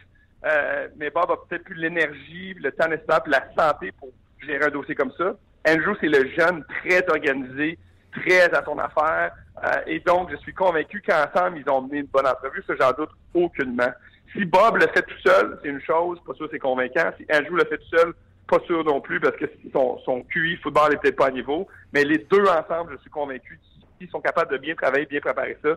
[0.44, 4.10] euh, mais Bob a peut-être plus l'énergie, le temps nécessaire, puis la santé pour
[4.46, 5.34] gérer un dossier comme ça.
[5.68, 7.78] Andrew, c'est le jeune très organisé,
[8.12, 9.32] très à son affaire,
[9.64, 12.92] euh, et donc je suis convaincu qu'ensemble, ils ont mené une bonne entrevue, ça j'en
[12.92, 13.90] doute aucunement.
[14.36, 17.10] Si Bob le fait tout seul, c'est une chose, pas sûr c'est convaincant.
[17.18, 18.12] Si Andrew le fait tout seul,
[18.48, 21.66] pas sûr non plus, parce que son, son QI football n'est peut-être pas à niveau.
[21.92, 23.58] Mais les deux ensemble, je suis convaincu,
[23.98, 25.70] s'ils sont capables de bien travailler, bien préparer ça,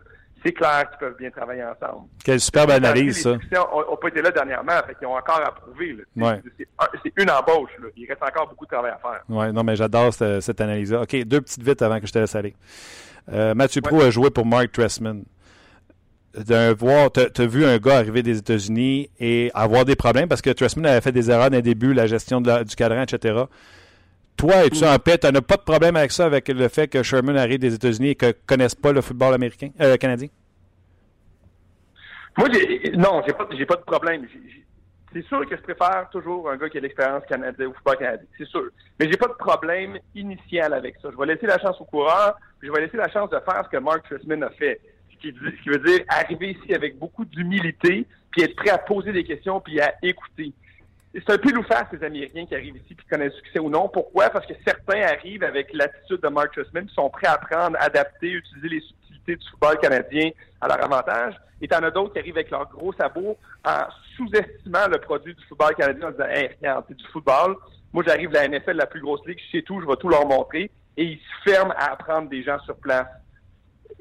[0.46, 2.08] c'est clair qu'ils peuvent bien travailler ensemble.
[2.24, 3.60] Quelle superbe analyse, Les ça.
[3.60, 5.98] n'ont pas été là dernièrement, fait qu'ils ont encore à prouver.
[6.16, 6.42] C'est- Ouais.
[7.18, 7.72] Une embauche.
[7.82, 7.88] Là.
[7.98, 9.22] Il reste encore beaucoup de travail à faire.
[9.28, 11.02] Oui, non, mais j'adore cette, cette analyse-là.
[11.02, 12.56] OK, deux petites vites avant que je te laisse aller.
[13.34, 15.24] Euh, Mathieu Pro a joué pour Mark Tressman.
[16.36, 20.42] D'un voir, tu as vu un gars arriver des États-Unis et avoir des problèmes parce
[20.44, 23.02] que Tressman avait fait des erreurs dans les débuts, la gestion de la- du cadran,
[23.02, 23.46] etc.
[24.38, 25.18] Toi, es-tu en paix?
[25.18, 28.10] Tu n'as pas de problème avec ça, avec le fait que Sherman arrive des États-Unis
[28.10, 30.28] et que ne connaisse pas le football américain, euh, canadien?
[32.38, 32.48] Moi,
[32.96, 34.26] non, j'ai pas, pas de problème.
[35.12, 38.28] C'est sûr que je préfère toujours un gars qui a l'expérience canadienne au football canadien.
[38.38, 38.66] C'est sûr.
[39.00, 41.10] Mais j'ai pas de problème initial avec ça.
[41.12, 43.64] Je vais laisser la chance au coureur, puis je vais laisser la chance de faire
[43.66, 44.80] ce que Mark Tristman a fait.
[45.20, 49.12] Qui, ce qui veut dire arriver ici avec beaucoup d'humilité, puis être prêt à poser
[49.12, 50.54] des questions, puis à écouter.
[51.14, 53.60] C'est un pile ou face, ces Américains qui arrivent ici puis qui connaissent le succès
[53.60, 53.90] ou non.
[53.90, 54.30] Pourquoi?
[54.30, 58.32] Parce que certains arrivent avec l'attitude de Mark Tristman, puis sont prêts à apprendre, adapter,
[58.32, 60.30] utiliser les subtilités du football canadien
[60.62, 61.36] à leur avantage.
[61.62, 65.44] Et t'en as d'autres qui arrivent avec leurs gros sabots en sous-estimant le produit du
[65.46, 67.56] football canadien en disant Hey, regarde, c'est du football.
[67.92, 70.10] Moi, j'arrive de la NFL, la plus grosse ligue, je sais tout, je vais tout
[70.10, 70.70] leur montrer.
[70.96, 73.08] Et ils se ferment à apprendre des gens sur place.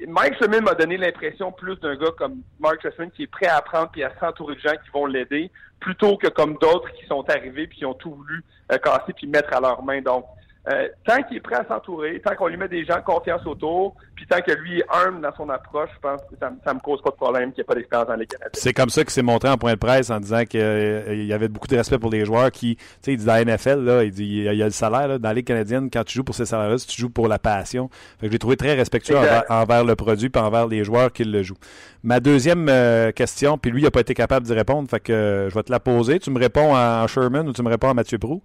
[0.07, 3.57] Mike Sherman m'a donné l'impression plus d'un gars comme Mark Trestman qui est prêt à
[3.57, 7.27] apprendre et à s'entourer de gens qui vont l'aider, plutôt que comme d'autres qui sont
[7.29, 10.01] arrivés puis qui ont tout voulu euh, casser puis mettre à leurs mains.
[10.01, 10.25] Donc,
[10.69, 13.43] euh, tant qu'il est prêt à s'entourer, tant qu'on lui met des gens de confiance
[13.45, 16.73] autour, puis tant que lui est humble dans son approche, je pense que ça, ça
[16.73, 18.51] me cause pas de problème qu'il n'y ait pas d'expérience dans les Canadiens.
[18.53, 21.47] C'est comme ça qu'il s'est montré en point de presse en disant qu'il y avait
[21.47, 24.03] beaucoup de respect pour les joueurs qui, tu sais, il dit dans la NFL, là,
[24.03, 26.23] il dit il y a, le salaire là, dans la Ligue canadienne, quand tu joues
[26.23, 27.89] pour ces salaires-là, tu joues pour la passion.
[28.19, 29.17] Fait que je l'ai trouvé très respectueux
[29.49, 31.57] envers, le produit et envers les joueurs qui le jouent.
[32.03, 35.11] Ma deuxième euh, question, puis lui, il n'a pas été capable d'y répondre, fait que
[35.11, 36.19] euh, je vais te la poser.
[36.19, 38.43] Tu me réponds à Sherman ou tu me réponds à Mathieu Prou?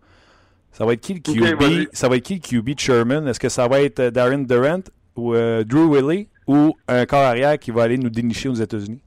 [0.74, 1.88] Ça va être qui le QB?
[1.92, 3.28] ça va être qui le QB de Sherman?
[3.28, 4.82] Est-ce que ça va être euh, Darren Durant
[5.14, 9.00] ou euh, Drew Willie ou un corps arrière qui va aller nous dénicher aux États-Unis?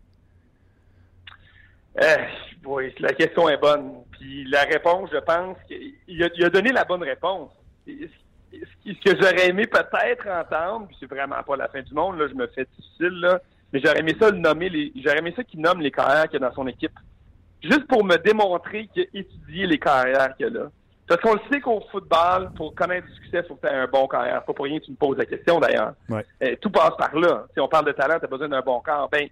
[2.02, 3.92] Eh, boy, la question est bonne.
[4.12, 7.52] Puis la réponse, je pense qu'il a, il a donné la bonne réponse.
[7.86, 12.30] Ce que j'aurais aimé peut-être entendre, puis c'est vraiment pas la fin du monde, là,
[12.30, 13.42] je me fais difficile, là,
[13.74, 16.40] mais j'aurais aimé ça le nommer, les, j'aurais aimé ça qu'il nomme les carrières qu'il
[16.40, 16.98] y a dans son équipe.
[17.62, 20.72] Juste pour me démontrer qu'il a étudié les carrières qu'il a là.
[21.08, 23.78] Parce qu'on le sait qu'au football, pour connaître du succès, il faut que tu aies
[23.78, 24.44] un bon carrière.
[24.44, 25.94] Pas pour rien que tu me poses la question d'ailleurs.
[26.10, 26.26] Ouais.
[26.44, 27.46] Euh, tout passe par là.
[27.54, 29.08] Si on parle de talent, tu as besoin d'un bon corps.
[29.10, 29.28] Ben,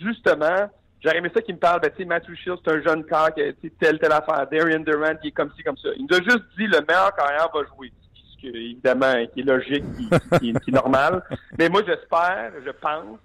[0.00, 0.70] justement,
[1.02, 3.32] j'aurais aimé ça qu'il me parle, ben, tu sais, Matthew Shields, c'est un jeune corps
[3.34, 4.46] qui a tu sais, telle, telle affaire.
[4.50, 5.90] Darian Durant, qui est comme ci, comme ça.
[5.96, 7.92] Il nous a juste dit le meilleur carrière va jouer.
[8.14, 10.08] Ce qui, évidemment, qui est logique, qui,
[10.38, 11.22] qui- qui est normal.
[11.58, 13.18] Mais moi, j'espère, je pense,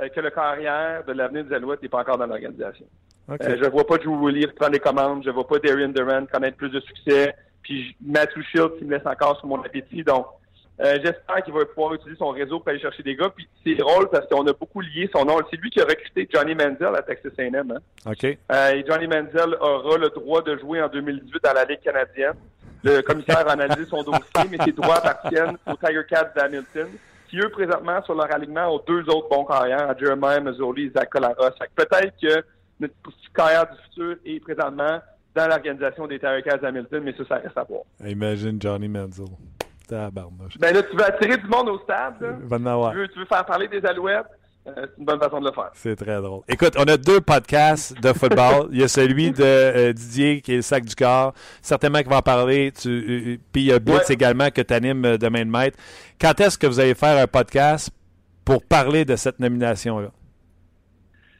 [0.00, 2.86] euh, que le carrière de l'avenir des Alouettes n'est pas encore dans l'organisation.
[3.30, 5.22] Euh, je vois pas Drew Willie prendre les commandes.
[5.24, 7.34] Je vois pas Darian Durant connaître plus de succès.
[7.62, 10.02] Puis Matthew Shields qui me laisse encore sur mon appétit.
[10.02, 10.26] Donc,
[10.80, 13.30] euh, j'espère qu'il va pouvoir utiliser son réseau pour aller chercher des gars.
[13.34, 15.38] Puis c'est drôle parce qu'on a beaucoup lié son nom.
[15.50, 17.54] C'est lui qui a recruté Johnny Manziel à Texas A&M.
[17.54, 18.10] Hein?
[18.10, 18.24] OK.
[18.24, 22.34] Euh, et Johnny Manziel aura le droit de jouer en 2018 dans la Ligue canadienne.
[22.82, 26.88] Le commissaire a analysé son dossier, mais ses droits appartiennent aux Tiger Cats d'Hamilton,
[27.28, 30.90] qui eux, présentement, sur leur alignement, ont deux autres bons carrières, à Jeremiah Mazzoli et
[30.90, 31.18] Zach que
[31.76, 32.44] peut-être que
[32.82, 35.00] notre carrière du futur est présentement
[35.34, 37.82] dans l'organisation des Tiger Cats d'Hamilton, mais ça, ça reste à voir.
[38.04, 39.28] Imagine Johnny Manziel.
[39.88, 40.58] Tabarnouche.
[40.58, 42.36] Ben là, tu veux attirer du monde au stade, là?
[42.92, 44.26] Tu, veux, tu veux faire parler des Alouettes?
[44.64, 45.70] Euh, c'est une bonne façon de le faire.
[45.74, 46.42] C'est très drôle.
[46.48, 48.68] Écoute, on a deux podcasts de football.
[48.72, 51.34] Il y a celui de euh, Didier qui est le sac du corps.
[51.60, 52.70] Certainement qu'il va en parler.
[52.70, 54.14] Tu, euh, puis il y a Blitz Ouais.
[54.14, 55.76] également que tu animes de main de maître.
[56.20, 57.90] Quand est-ce que vous allez faire un podcast
[58.44, 60.10] pour parler de cette nomination-là?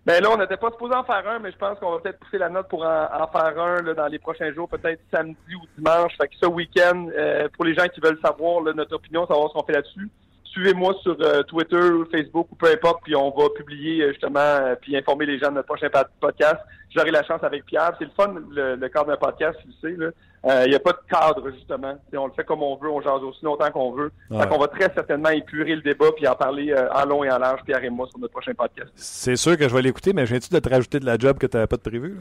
[0.05, 2.19] Ben là, on n'était pas supposé en faire un, mais je pense qu'on va peut-être
[2.19, 5.61] pousser la note pour en, faire un là, dans les prochains jours, peut-être samedi ou
[5.79, 6.13] dimanche.
[6.21, 9.49] Fait que ce week-end, euh, pour les gens qui veulent savoir là, notre opinion, savoir
[9.49, 10.09] ce qu'on fait là-dessus,
[10.53, 11.81] suivez-moi sur euh, Twitter
[12.11, 15.49] Facebook ou peu importe, puis on va publier euh, justement, euh, puis informer les gens
[15.49, 15.89] de notre prochain
[16.21, 16.57] podcast.
[16.95, 17.93] J'aurai la chance avec Pierre.
[17.99, 19.97] C'est le fun, le, le cadre d'un podcast, tu le sais.
[19.97, 20.11] là.
[20.45, 21.95] Euh, Il n'y a pas de cadre, justement.
[22.09, 24.11] T'sais, on le fait comme on veut, on jase aussi longtemps qu'on veut.
[24.31, 24.41] Ouais.
[24.43, 27.39] Fait qu'on va très certainement épurer le débat puis en parler en long et en
[27.39, 28.91] large, Pierre et moi, sur notre prochain podcast.
[28.95, 31.47] C'est sûr que je vais l'écouter, mais viens-tu de te rajouter de la job que
[31.47, 32.09] tu n'avais pas de prévu?
[32.17, 32.21] là?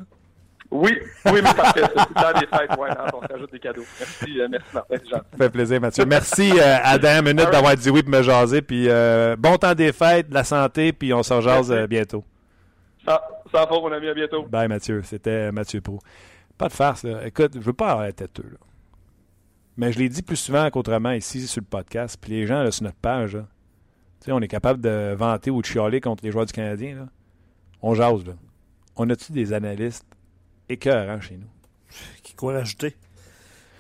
[0.72, 1.82] Oui, oui, mais parfait.
[1.84, 3.84] C'est le temps des fêtes, ouais, non, on s'ajoute des cadeaux.
[4.00, 5.10] Merci, euh, merci Martin, gentil.
[5.12, 6.06] Ça fait plaisir, Mathieu.
[6.06, 8.62] Merci euh, à dernière minute d'avoir dit oui pour me jaser.
[8.62, 12.24] Puis euh, bon temps des fêtes, de la santé, puis on se rejase euh, bientôt.
[13.06, 13.18] Sans,
[13.52, 14.44] sans faute, mon ami, à bientôt.
[14.44, 15.02] Bye, Mathieu.
[15.04, 16.00] C'était Mathieu Pro.
[16.58, 17.26] Pas de farce, là.
[17.26, 18.58] Écoute, je veux pas avoir la têteux, là.
[19.76, 22.18] Mais je l'ai dit plus souvent qu'autrement ici sur le podcast.
[22.22, 23.46] Puis les gens, là, sur notre page, là,
[24.22, 26.96] tu sais, on est capable de vanter ou de chialer contre les joueurs du Canadien,
[26.96, 27.08] là.
[27.82, 28.34] On jase, là.
[28.96, 30.06] On a-tu des analystes
[30.72, 31.48] écœurants chez nous?
[32.38, 32.96] Quoi rajouter?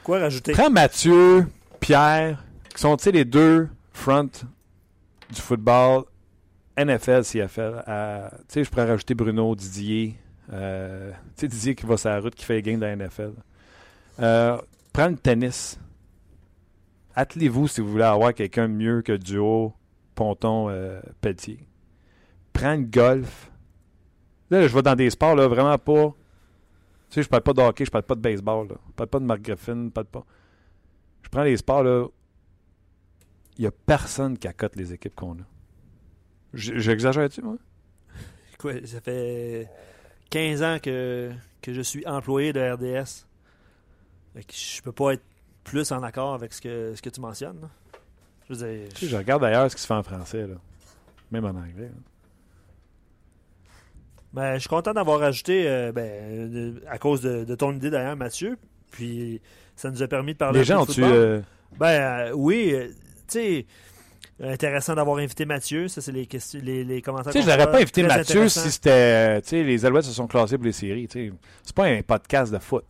[0.03, 0.51] Quoi rajouter?
[0.53, 1.47] Prends Mathieu,
[1.79, 4.29] Pierre, qui sont, tu sais, les deux fronts
[5.33, 6.03] du football
[6.77, 7.83] NFL, CFL.
[7.87, 10.15] à- Tu sais, je pourrais rajouter Bruno, Didier.
[10.53, 12.91] euh, tu sais, Didier qui va sur la route, qui fait les games de la
[12.95, 13.31] NFL.
[14.19, 14.57] Euh,
[14.93, 15.79] prends le tennis.
[17.15, 19.73] Attelez-vous si vous voulez avoir quelqu'un de mieux que le duo
[20.15, 21.59] Ponton-Pelletier.
[22.53, 23.49] Prends le golf.
[24.49, 26.13] Là, je vais dans des sports, là, vraiment pas.
[27.11, 28.75] Tu sais, je parle pas de hockey, je parle pas de baseball, là.
[28.87, 30.23] Je parle pas de Mark Griffin, je parle pas.
[31.23, 32.07] Je prends les sports, là.
[33.57, 35.43] Il y a personne qui accote les équipes qu'on a.
[36.53, 37.57] J'exagère-tu, moi?
[38.57, 39.69] Quoi, ça fait
[40.29, 41.31] 15 ans que,
[41.61, 43.25] que je suis employé de RDS.
[44.33, 45.23] Fait que je peux pas être
[45.65, 47.59] plus en accord avec ce que, ce que tu mentionnes.
[47.61, 47.69] là.
[48.47, 50.55] Je veux dire, Tu sais, je regarde d'ailleurs ce qui se fait en français, là.
[51.29, 51.89] Même en anglais.
[51.89, 52.10] là.
[54.33, 57.89] Ben, je suis content d'avoir ajouté, euh, ben, de- à cause de, de ton idée
[57.89, 58.57] d'ailleurs, Mathieu.
[58.91, 59.41] Puis
[59.75, 61.03] ça nous a permis de parler Les gens ont-tu.
[61.03, 61.41] euh,
[61.77, 62.93] Ben euh, oui, euh, tu
[63.27, 63.65] sais,
[64.41, 65.87] intéressant d'avoir invité Mathieu.
[65.87, 67.31] Ça, c'est les, questions, les, les commentaires.
[67.33, 68.89] Tu sais, je n'aurais pas invité Mathieu si c'était.
[69.37, 71.07] euh, Tu sais, les Alouettes se sont classés pour les séries.
[71.07, 72.85] Tu sais, c'est pas un podcast de foot.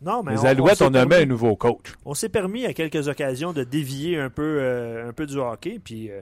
[0.00, 1.92] Non, mais les on- Alouettes, on, nommé permis- un nouveau coach.
[2.04, 5.80] On s'est permis à quelques occasions de dévier un peu, euh, un peu du hockey.
[5.82, 6.20] Puis, euh,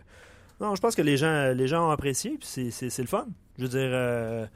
[0.60, 2.38] non, je pense que les gens, les gens ont apprécié.
[2.38, 3.26] Puis c'est, le fun.
[3.58, 4.46] Je veux dire, euh,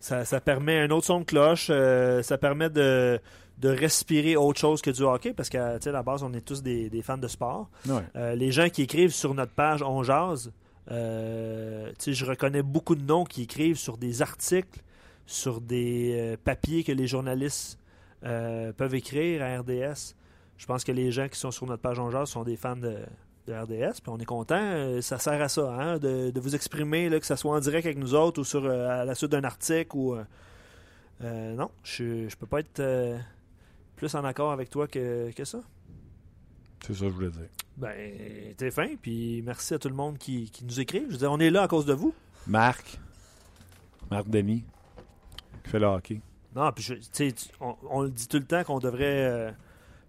[0.00, 1.68] ça, ça permet un autre son de cloche.
[1.70, 3.20] euh, ça permet de,
[3.58, 5.34] de respirer autre chose que du hockey.
[5.34, 7.68] Parce qu'à la base, on est tous des, des fans de sport.
[7.86, 8.02] Ouais.
[8.16, 10.52] Euh, les gens qui écrivent sur notre page On Jase,
[10.88, 14.80] je reconnais beaucoup de noms qui écrivent sur des articles,
[15.26, 17.78] sur des papiers que les journalistes
[18.22, 20.14] peuvent écrire à RDS.
[20.56, 22.76] Je pense que les gens qui sont sur notre page On Jase sont des fans
[22.76, 22.96] de,
[23.46, 24.56] de RDS, puis on est content.
[24.60, 27.60] euh, ça sert à ça, hein, de, de vous exprimer, là, que ce soit en
[27.60, 30.16] direct avec nous autres ou sur euh, à la suite d'un article ou.
[31.22, 33.18] euh, non, je, je peux pas être euh,
[33.96, 35.60] plus en accord avec toi que, que ça.
[36.86, 37.48] C'est ça que je voulais dire.
[37.76, 41.04] Ben, t'es fin, puis merci à tout le monde qui, qui nous écrit.
[41.06, 42.14] Je veux dire, on est là à cause de vous.
[42.46, 42.98] Marc.
[44.10, 44.64] Marc Denis.
[45.64, 46.20] Qui fait le hockey.
[46.54, 49.52] Non, puis je- tu sais, on, on le dit tout le temps qu'on devrait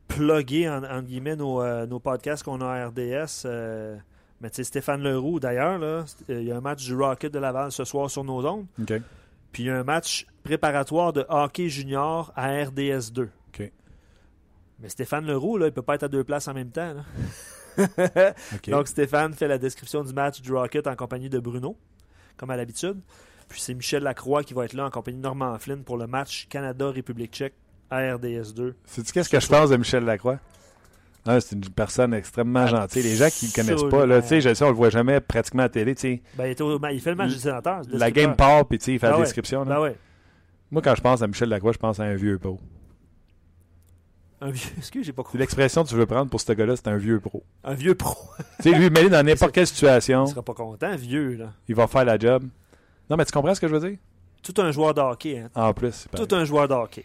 [0.08, 3.44] plugger, en, guillemets, nos, euh, nos podcasts qu'on a à RDS.
[3.46, 3.98] euh,
[4.42, 7.40] mais tu sais, Stéphane Leroux, d'ailleurs, euh, il y a un match du Rocket de
[7.40, 8.66] Laval ce soir sur nos ondes.
[9.52, 13.24] Puis il y a un match préparatoire de hockey junior à RDS 2.
[13.24, 13.72] OK.
[14.80, 16.94] Mais Stéphane Leroux, là, il peut pas être à deux places en même temps.
[16.94, 17.04] là.
[18.68, 21.78] Donc Stéphane fait la description du match du Rocket en compagnie de Bruno,
[22.36, 23.00] comme à l'habitude.
[23.48, 26.06] Puis c'est Michel Lacroix qui va être là en compagnie de Normand Flynn pour le
[26.06, 27.56] match Canada-République tchèque
[27.90, 28.76] à RDS 2.
[28.86, 30.40] Sais-tu qu'est-ce que je pense de Michel Lacroix?
[31.26, 33.04] Ah, c'est une personne extrêmement gentille.
[33.04, 35.20] Les gens qui ne connaissent pas, là, tu sais, je sais, on le voit jamais
[35.20, 36.22] pratiquement à télé, tu.
[36.38, 37.82] Ben, il, ben, il fait le match du sénateur.
[37.92, 39.24] La game part, puis il fait Ben la ouais.
[39.24, 39.66] description.
[39.66, 39.98] Ben ouais.
[40.72, 42.60] Moi, quand je pense à Michel Lacroix, je pense à un vieux pro.
[44.40, 45.38] Un vieux, excuse, j'ai pas compris.
[45.38, 47.44] l'expression que tu veux prendre pour ce gars-là, c'est un vieux pro.
[47.64, 48.18] Un vieux pro.
[48.62, 51.52] tu sais, lui, mêlé dans n'importe quelle Il situation, sera pas content, vieux, là.
[51.68, 52.44] il va faire la job.
[53.10, 53.98] Non, mais tu comprends ce que je veux dire?
[54.44, 55.50] Tout un joueur de hockey, hein.
[55.56, 56.08] En plus.
[56.16, 57.04] Tout un joueur de hockey.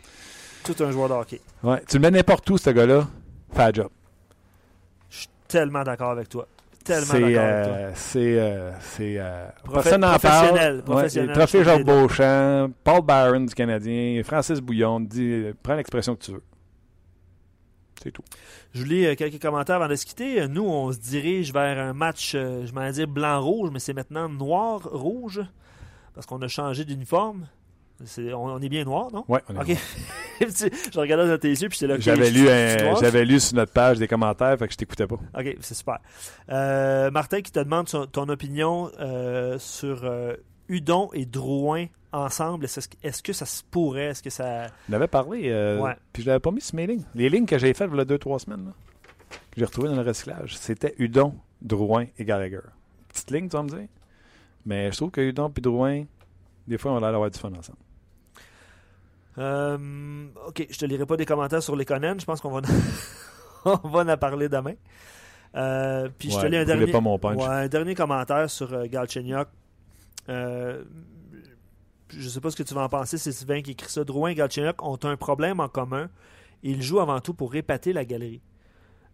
[0.65, 1.41] Tout un joueur de hockey.
[1.63, 3.07] Ouais, tu le mets n'importe où, ce gars-là,
[3.53, 3.89] fait la job.
[5.11, 6.47] Je suis tellement d'accord avec toi.
[6.85, 7.75] Tellement C'est, d'accord avec toi.
[7.75, 10.83] euh, c'est, euh, c'est, euh, Profé- personne n'en professionnel, parle.
[10.97, 11.85] professionnel, Ouais, trophée Jacques.
[11.85, 15.07] Beauchamp, Paul Byron du Canadien, Francis Bouillon,
[15.63, 16.43] prends l'expression que tu veux.
[18.03, 18.25] C'est tout.
[18.75, 20.49] Je lis euh, quelques commentaires avant de se quitter.
[20.49, 25.41] Nous, on se dirige vers un match, je m'en dire blanc-rouge, mais c'est maintenant noir-rouge,
[26.15, 27.47] parce qu'on a changé d'uniforme.
[28.35, 29.25] On, on est bien noir, non?
[29.29, 29.79] Ouais, on est OK.
[30.41, 31.99] je regardais dans tes yeux, puis j'étais là.
[32.01, 32.97] J'avais lu, noir.
[33.01, 35.17] j'avais lu sur notre page des commentaires, fait que je t'écoutais pas.
[35.39, 35.99] OK, c'est super.
[36.51, 40.35] Euh, Martin qui te demande son- ton opinion euh, sur euh,
[40.69, 42.65] Udon et Drouin ensemble.
[42.65, 44.07] Est-ce que, est-ce que ça se pourrait?
[44.07, 44.67] Est-ce que ça...
[44.91, 45.97] On avait parlé, euh, Ouais.
[46.13, 47.05] puis je l'avais pas mis sur mes lignes.
[47.15, 48.73] Les lignes que j'ai faites il y a deux, trois semaines, là,
[49.31, 52.61] que j'ai retrouvées dans le recyclage, c'était Udon, Drouin et Gallagher.
[53.09, 53.87] Petite ligne, tu vas me dire?
[54.67, 56.05] Mais je trouve que Udon et Drouin,
[56.69, 57.79] des fois, on a l'air d'avoir du fun ensemble.
[59.39, 62.17] Euh, OK, je te lirai pas des commentaires sur les Conan.
[62.19, 62.61] Je pense qu'on va,
[63.65, 64.75] on va en parler demain.
[65.55, 67.19] Euh, puis je te lis un dernier, pas mon.
[67.19, 69.49] Ouais, un dernier commentaire sur euh, Galchenyuk.
[70.29, 70.83] Euh,
[72.09, 74.05] je sais pas ce que tu vas en penser, c'est Sylvain qui écrit ça.
[74.05, 76.09] Drouin et Galchenyuk ont un problème en commun.
[76.63, 78.41] Ils jouent avant tout pour épater la galerie.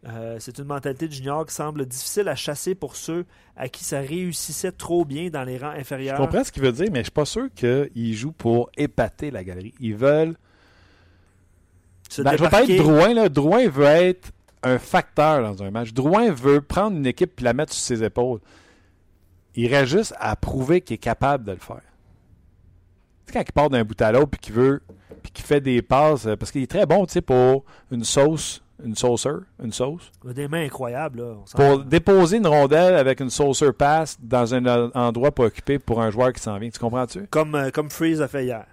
[0.07, 3.27] Euh, c'est une mentalité de junior qui semble difficile à chasser pour ceux
[3.57, 6.17] à qui ça réussissait trop bien dans les rangs inférieurs.
[6.17, 9.31] Je comprends ce qu'il veut dire, mais je suis pas sûr qu'ils jouent pour épater
[9.31, 9.75] la galerie.
[9.81, 10.37] Ils veulent.
[12.19, 12.83] Ben, je vais parler de.
[12.83, 13.13] Drouin.
[13.13, 13.29] Là.
[13.29, 14.31] Drouin veut être
[14.63, 15.93] un facteur dans un match.
[15.93, 18.41] Drouin veut prendre une équipe et la mettre sur ses épaules.
[19.57, 21.83] Il reste juste à prouver qu'il est capable de le faire.
[23.27, 24.81] Sais, quand il part d'un bout à l'autre puis qu'il veut,
[25.23, 28.05] puis qu'il fait des passes, euh, parce qu'il est très bon, tu sais, pour une
[28.05, 30.11] sauce, une sauceur, une sauce.
[30.25, 31.21] Des mains incroyables.
[31.21, 31.35] Là.
[31.37, 36.01] On Pour déposer une rondelle avec une sauceur pass dans un endroit pas occupé pour
[36.01, 36.71] un joueur qui s'en vient.
[36.71, 37.27] Tu comprends-tu?
[37.29, 38.67] Comme, euh, comme Freeze a fait hier.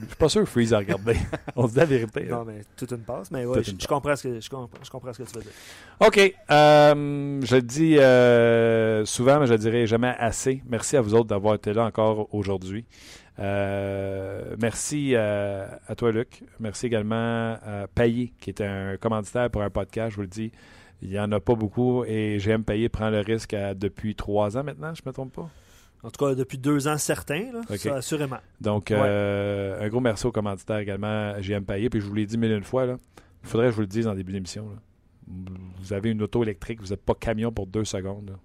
[0.00, 1.16] Je suis pas sûr que Freeze a regardé.
[1.56, 2.24] On se dit la vérité.
[2.24, 2.36] là.
[2.36, 3.30] Non, mais toute une passe.
[3.30, 5.52] Mais ouais, je comprends ce que, je, comprends, je comprends ce que tu veux dire.
[6.00, 6.34] OK.
[6.50, 10.62] euh, je le dis euh, souvent, mais je le dirai jamais assez.
[10.66, 12.86] Merci à vous autres d'avoir été là encore aujourd'hui.
[13.38, 16.42] Euh, merci euh, à toi, Luc.
[16.60, 20.10] Merci également à Payé, qui est un commanditaire pour un podcast.
[20.10, 20.52] Je vous le dis,
[21.00, 24.56] il n'y en a pas beaucoup et j'aime Payé prend le risque à- depuis trois
[24.56, 25.48] ans maintenant, je ne me trompe pas?
[26.04, 28.38] En tout cas, depuis deux ans certains, là, ça, assurément.
[28.60, 28.96] Donc, Ouais.
[29.00, 31.40] euh, un gros merci aux commanditaires également.
[31.40, 31.88] JM Payé.
[31.90, 32.84] Puis je vous l'ai dit mille une fois.
[32.86, 34.66] Il faudrait que je vous le dise en début d'émission.
[35.28, 38.36] Vous avez une auto électrique, vous n'êtes pas camion pour deux secondes.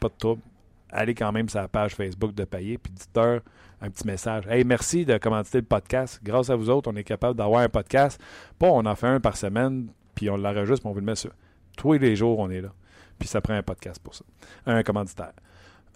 [0.00, 0.42] pas de trouble.
[0.90, 2.76] Allez quand même sur la page Facebook de Payé.
[2.76, 3.42] Puis dites-leur
[3.80, 4.46] un petit message.
[4.48, 6.20] Hey, merci de commanditer le podcast.
[6.22, 8.20] Grâce à vous autres, on est capable d'avoir un podcast.
[8.58, 11.14] Pas on en fait un par semaine, puis on l'enregistre, puis on vous le met
[11.14, 11.30] sur.
[11.76, 12.70] Tous les jours, on est là.
[13.18, 14.24] Puis ça prend un podcast pour ça.
[14.66, 15.32] Un commanditaire.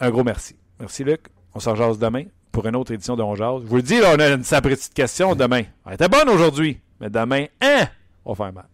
[0.01, 0.57] Un gros merci.
[0.81, 1.27] Merci, Luc.
[1.55, 3.63] On s'en jase demain pour une autre édition de On Jase.
[3.63, 5.65] Je vous le dis, là, on a une sapristi de question demain.
[5.87, 7.87] Elle était bonne aujourd'hui, mais demain, hein,
[8.25, 8.74] on va faire mal.